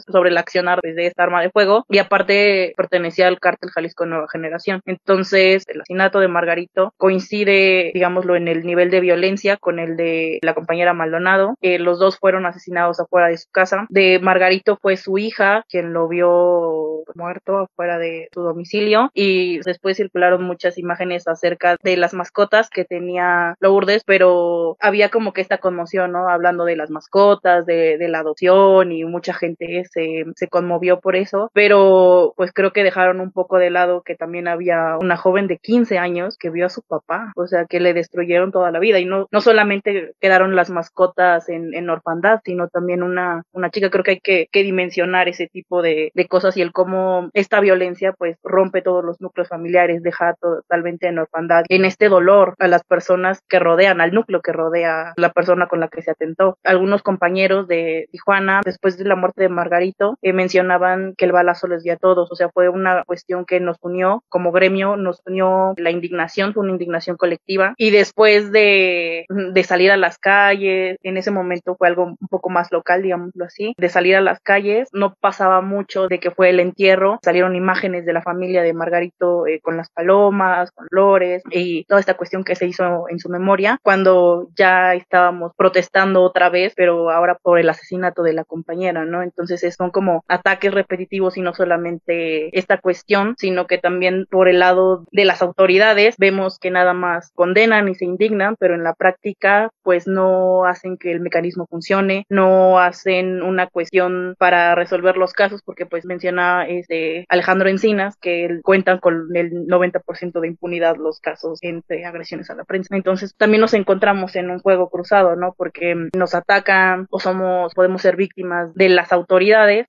sobre 0.07 0.30
el 0.30 0.38
accionar 0.38 0.80
de 0.81 1.07
esta 1.07 1.24
arma 1.24 1.42
de 1.42 1.50
fuego 1.50 1.86
y 1.89 1.98
aparte 1.98 2.74
pertenecía 2.77 3.27
al 3.27 3.39
cártel 3.39 3.72
Jalisco 3.72 4.06
Nueva 4.06 4.27
Generación. 4.31 4.81
Entonces, 4.86 5.63
el 5.68 5.81
asesinato 5.81 6.19
de 6.19 6.27
Margarito 6.27 6.94
coincide, 6.98 7.92
digámoslo, 7.94 8.36
en 8.36 8.48
el 8.48 8.66
nivel 8.66 8.89
de 8.89 9.00
violencia 9.00 9.57
con 9.57 9.80
el 9.80 9.98
de 9.98 10.39
la 10.42 10.54
compañera 10.54 10.94
Maldonado. 10.94 11.56
Eh, 11.62 11.80
los 11.80 12.00
dos 12.00 12.18
fueron 12.18 12.45
asesinados 12.45 13.00
afuera 13.00 13.27
de 13.27 13.38
su 13.38 13.50
casa. 13.51 13.86
De 13.89 14.19
Margarito 14.19 14.77
fue 14.81 14.98
su 14.98 15.18
hija 15.18 15.63
quien 15.69 15.94
lo 15.94 16.07
vio 16.07 17.04
muerto 17.16 17.60
afuera 17.60 17.98
de 17.98 18.30
su 18.33 18.42
domicilio 18.42 19.10
y 19.13 19.60
después 19.60 19.98
circularon 19.98 20.44
muchas 20.44 20.77
imágenes 20.77 21.27
acerca 21.27 21.77
de 21.81 21.98
las 21.98 22.13
mascotas 22.13 22.69
que 22.69 22.86
tenía 22.86 23.56
Lourdes, 23.60 24.04
pero 24.06 24.77
había 24.80 25.10
como 25.10 25.33
que 25.33 25.42
esta 25.42 25.60
conmoción, 25.60 26.12
¿no? 26.12 26.30
Hablando 26.30 26.66
de 26.66 26.75
las 26.75 26.89
mascotas, 26.89 27.66
de, 27.66 27.98
de 27.98 28.07
la 28.07 28.19
adopción 28.19 28.92
y 28.92 29.04
mucha 29.06 29.33
gente 29.33 29.65
se, 29.92 30.26
se 30.36 30.48
conmovió 30.48 31.00
por 31.00 31.16
eso, 31.16 31.50
pero 31.54 32.34
pues 32.38 32.52
creo 32.54 32.72
que 32.72 32.84
dejaron 32.84 33.20
un 33.20 33.32
poco 33.32 33.58
de 33.58 33.70
lado 33.70 34.02
que 34.04 34.16
también 34.16 34.48
había 34.48 34.98
una 35.00 35.18
joven 35.18 35.48
de 35.48 35.58
15 35.58 35.98
años 35.98 36.38
que 36.38 36.50
vio 36.50 36.66
a 36.66 36.70
su 36.70 36.82
papá, 36.82 37.32
o 37.36 37.48
sea, 37.48 37.66
que 37.66 37.80
le 37.80 37.94
destruyeron 37.94 38.52
toda 38.52 38.72
la 38.72 38.80
vida 38.80 39.00
y 39.00 39.06
no, 39.06 39.28
no 39.32 39.42
solamente 39.42 40.14
quedaron 40.20 40.56
las 40.56 40.70
mascotas 40.70 41.50
en, 41.50 41.74
en 41.74 41.90
orfandad, 41.90 42.40
sino 42.44 42.68
también 42.68 43.04
una, 43.04 43.44
una 43.52 43.70
chica, 43.70 43.90
creo 43.90 44.04
que 44.04 44.12
hay 44.12 44.20
que, 44.20 44.48
que 44.52 44.64
dimensionar 44.64 45.28
ese 45.28 45.48
tipo 45.48 45.82
de, 45.82 46.12
de 46.14 46.28
cosas 46.28 46.58
y 46.58 46.62
el 46.62 46.72
cómo 46.72 47.30
esta 47.34 47.60
violencia 47.60 48.14
pues 48.18 48.38
rompe 48.44 48.82
todos 48.82 49.04
los 49.04 49.22
núcleos 49.22 49.50
familiares, 49.50 50.04
deja 50.04 50.36
totalmente 50.36 51.08
en 51.08 51.20
orfandad, 51.20 51.64
en 51.70 51.86
este 51.86 52.10
dolor 52.10 52.56
a 52.60 52.68
las 52.68 52.84
personas 52.84 53.42
que 53.48 53.60
rodean, 53.60 54.02
al 54.02 54.14
núcleo 54.14 54.42
que 54.42 54.52
rodea 54.52 55.14
la 55.18 55.32
persona 55.32 55.68
con 55.68 55.80
la 55.80 55.88
que 55.88 56.02
se 56.02 56.12
atentó. 56.12 56.58
Algunos 56.64 57.04
compañeros 57.04 57.68
de 57.68 58.08
Tijuana, 58.12 58.62
después 58.63 58.98
de 58.98 59.06
la 59.06 59.16
muerte 59.16 59.44
de 59.44 59.50
Margarito, 59.56 60.18
eh, 60.22 60.34
mencionaban 60.34 61.16
que 61.18 61.26
el 61.26 61.32
balazo 61.32 61.68
les 61.68 61.84
dio 61.84 61.94
a 61.94 61.98
todos, 61.98 62.32
o 62.32 62.36
sea, 62.36 62.50
fue 62.50 62.70
una 62.70 63.04
cuestión 63.06 63.46
que 63.46 63.60
nos 63.60 63.78
unió 63.82 64.24
como 64.30 64.52
gremio, 64.52 64.98
nos 64.98 65.22
unió 65.26 65.74
la 65.78 65.92
indignación, 65.92 66.54
fue 66.54 66.64
una 66.64 66.74
indignación 66.74 67.18
colectiva. 67.18 67.74
Y 67.78 67.92
después 67.92 68.52
de, 68.52 69.26
salir 69.66 69.92
a 69.92 69.98
las 69.98 70.20
calles, 70.20 70.98
en 71.02 71.18
ese 71.18 71.32
momento 71.32 71.76
fue 71.76 71.88
algo 71.88 72.04
un 72.04 72.28
poco 72.30 72.50
más 72.50 72.72
local, 72.72 73.02
digámoslo 73.02 73.46
así, 73.46 73.74
de 73.78 73.90
salir 73.90 74.16
a 74.16 74.22
las 74.22 74.40
calles, 74.42 74.90
no 74.94 75.16
pasaba 75.20 75.62
mucho 75.62 76.08
de 76.08 76.20
que 76.20 76.30
fue 76.30 76.50
el 76.50 76.60
entierro, 76.60 77.20
salieron 77.24 77.56
imágenes 77.56 78.06
de 78.06 78.14
la 78.14 78.22
familia 78.22 78.62
de 78.62 78.74
Margarito 78.74 79.48
eh, 79.48 79.60
con 79.62 79.78
las 79.78 79.90
palomas, 79.90 80.72
con 80.72 80.88
lores 80.92 81.42
y 81.50 81.86
toda 81.86 82.00
esta 82.00 82.16
cuestión 82.16 82.44
que 82.44 82.56
se 82.56 82.68
hizo 82.68 83.10
en 83.10 83.20
su 83.20 83.30
memoria 83.30 83.80
cuando 83.82 84.50
ya 84.56 84.94
estábamos 84.94 85.54
protestando 85.58 86.22
otra 86.22 86.50
vez, 86.50 86.74
pero 86.76 87.10
ahora 87.10 87.38
por 87.42 87.60
el 87.60 87.70
asesinato 87.70 88.24
de 88.24 88.34
la 88.34 88.44
compañera, 88.44 89.06
¿no? 89.06 89.24
Entonces 89.24 89.45
son 89.48 89.92
como 89.92 90.24
ataques 90.28 90.74
repetitivos 90.74 91.38
y 91.38 91.42
no 91.42 91.54
solamente 91.54 92.58
esta 92.58 92.78
cuestión, 92.78 93.36
sino 93.38 93.68
que 93.68 93.78
también 93.78 94.25
por 94.30 94.48
el 94.48 94.60
lado 94.60 95.06
de 95.12 95.25
las 95.25 95.42
autoridades 95.42 96.16
vemos 96.18 96.60
que 96.60 96.72
nada 96.72 96.94
más 96.94 97.32
condenan 97.36 97.88
y 97.90 97.96
se 97.96 98.06
indignan, 98.06 98.56
pero 98.60 98.75
en 98.75 98.84
la 98.84 98.94
práctica 98.94 99.70
pues 99.84 100.08
no 100.08 100.66
hacen 100.66 100.98
que 100.98 101.12
el 101.12 101.20
mecanismo 101.20 101.68
funcione, 101.68 102.25
no 102.30 102.80
hacen 102.80 103.42
una 103.42 103.68
cuestión 103.68 104.36
para 104.38 104.75
resolver 104.75 105.18
los 105.18 105.34
casos 105.34 105.62
porque 105.64 105.86
pues 105.86 106.06
menciona 106.06 106.68
este 106.68 107.25
Alejandro 107.30 107.70
Encinas 107.70 108.16
que 108.18 108.60
cuentan 108.64 109.00
con 109.00 109.36
el 109.36 109.68
90% 109.68 110.40
de 110.40 110.48
impunidad 110.48 110.98
los 110.98 111.20
casos 111.20 111.60
entre 111.62 112.06
agresiones 112.06 112.50
a 112.50 112.56
la 112.56 112.64
prensa. 112.64 112.96
Entonces 112.96 113.36
también 113.36 113.62
nos 113.62 113.74
encontramos 113.74 114.36
en 114.36 114.50
un 114.50 114.60
juego 114.60 114.90
cruzado, 114.90 115.36
¿no? 115.36 115.54
Porque 115.58 115.96
nos 116.16 116.36
atacan 116.36 117.08
o 117.10 117.20
somos, 117.20 117.74
podemos 117.74 118.02
ser 118.02 118.16
víctimas 118.16 118.74
de 118.74 118.90
las 118.90 119.12
autoridades 119.12 119.25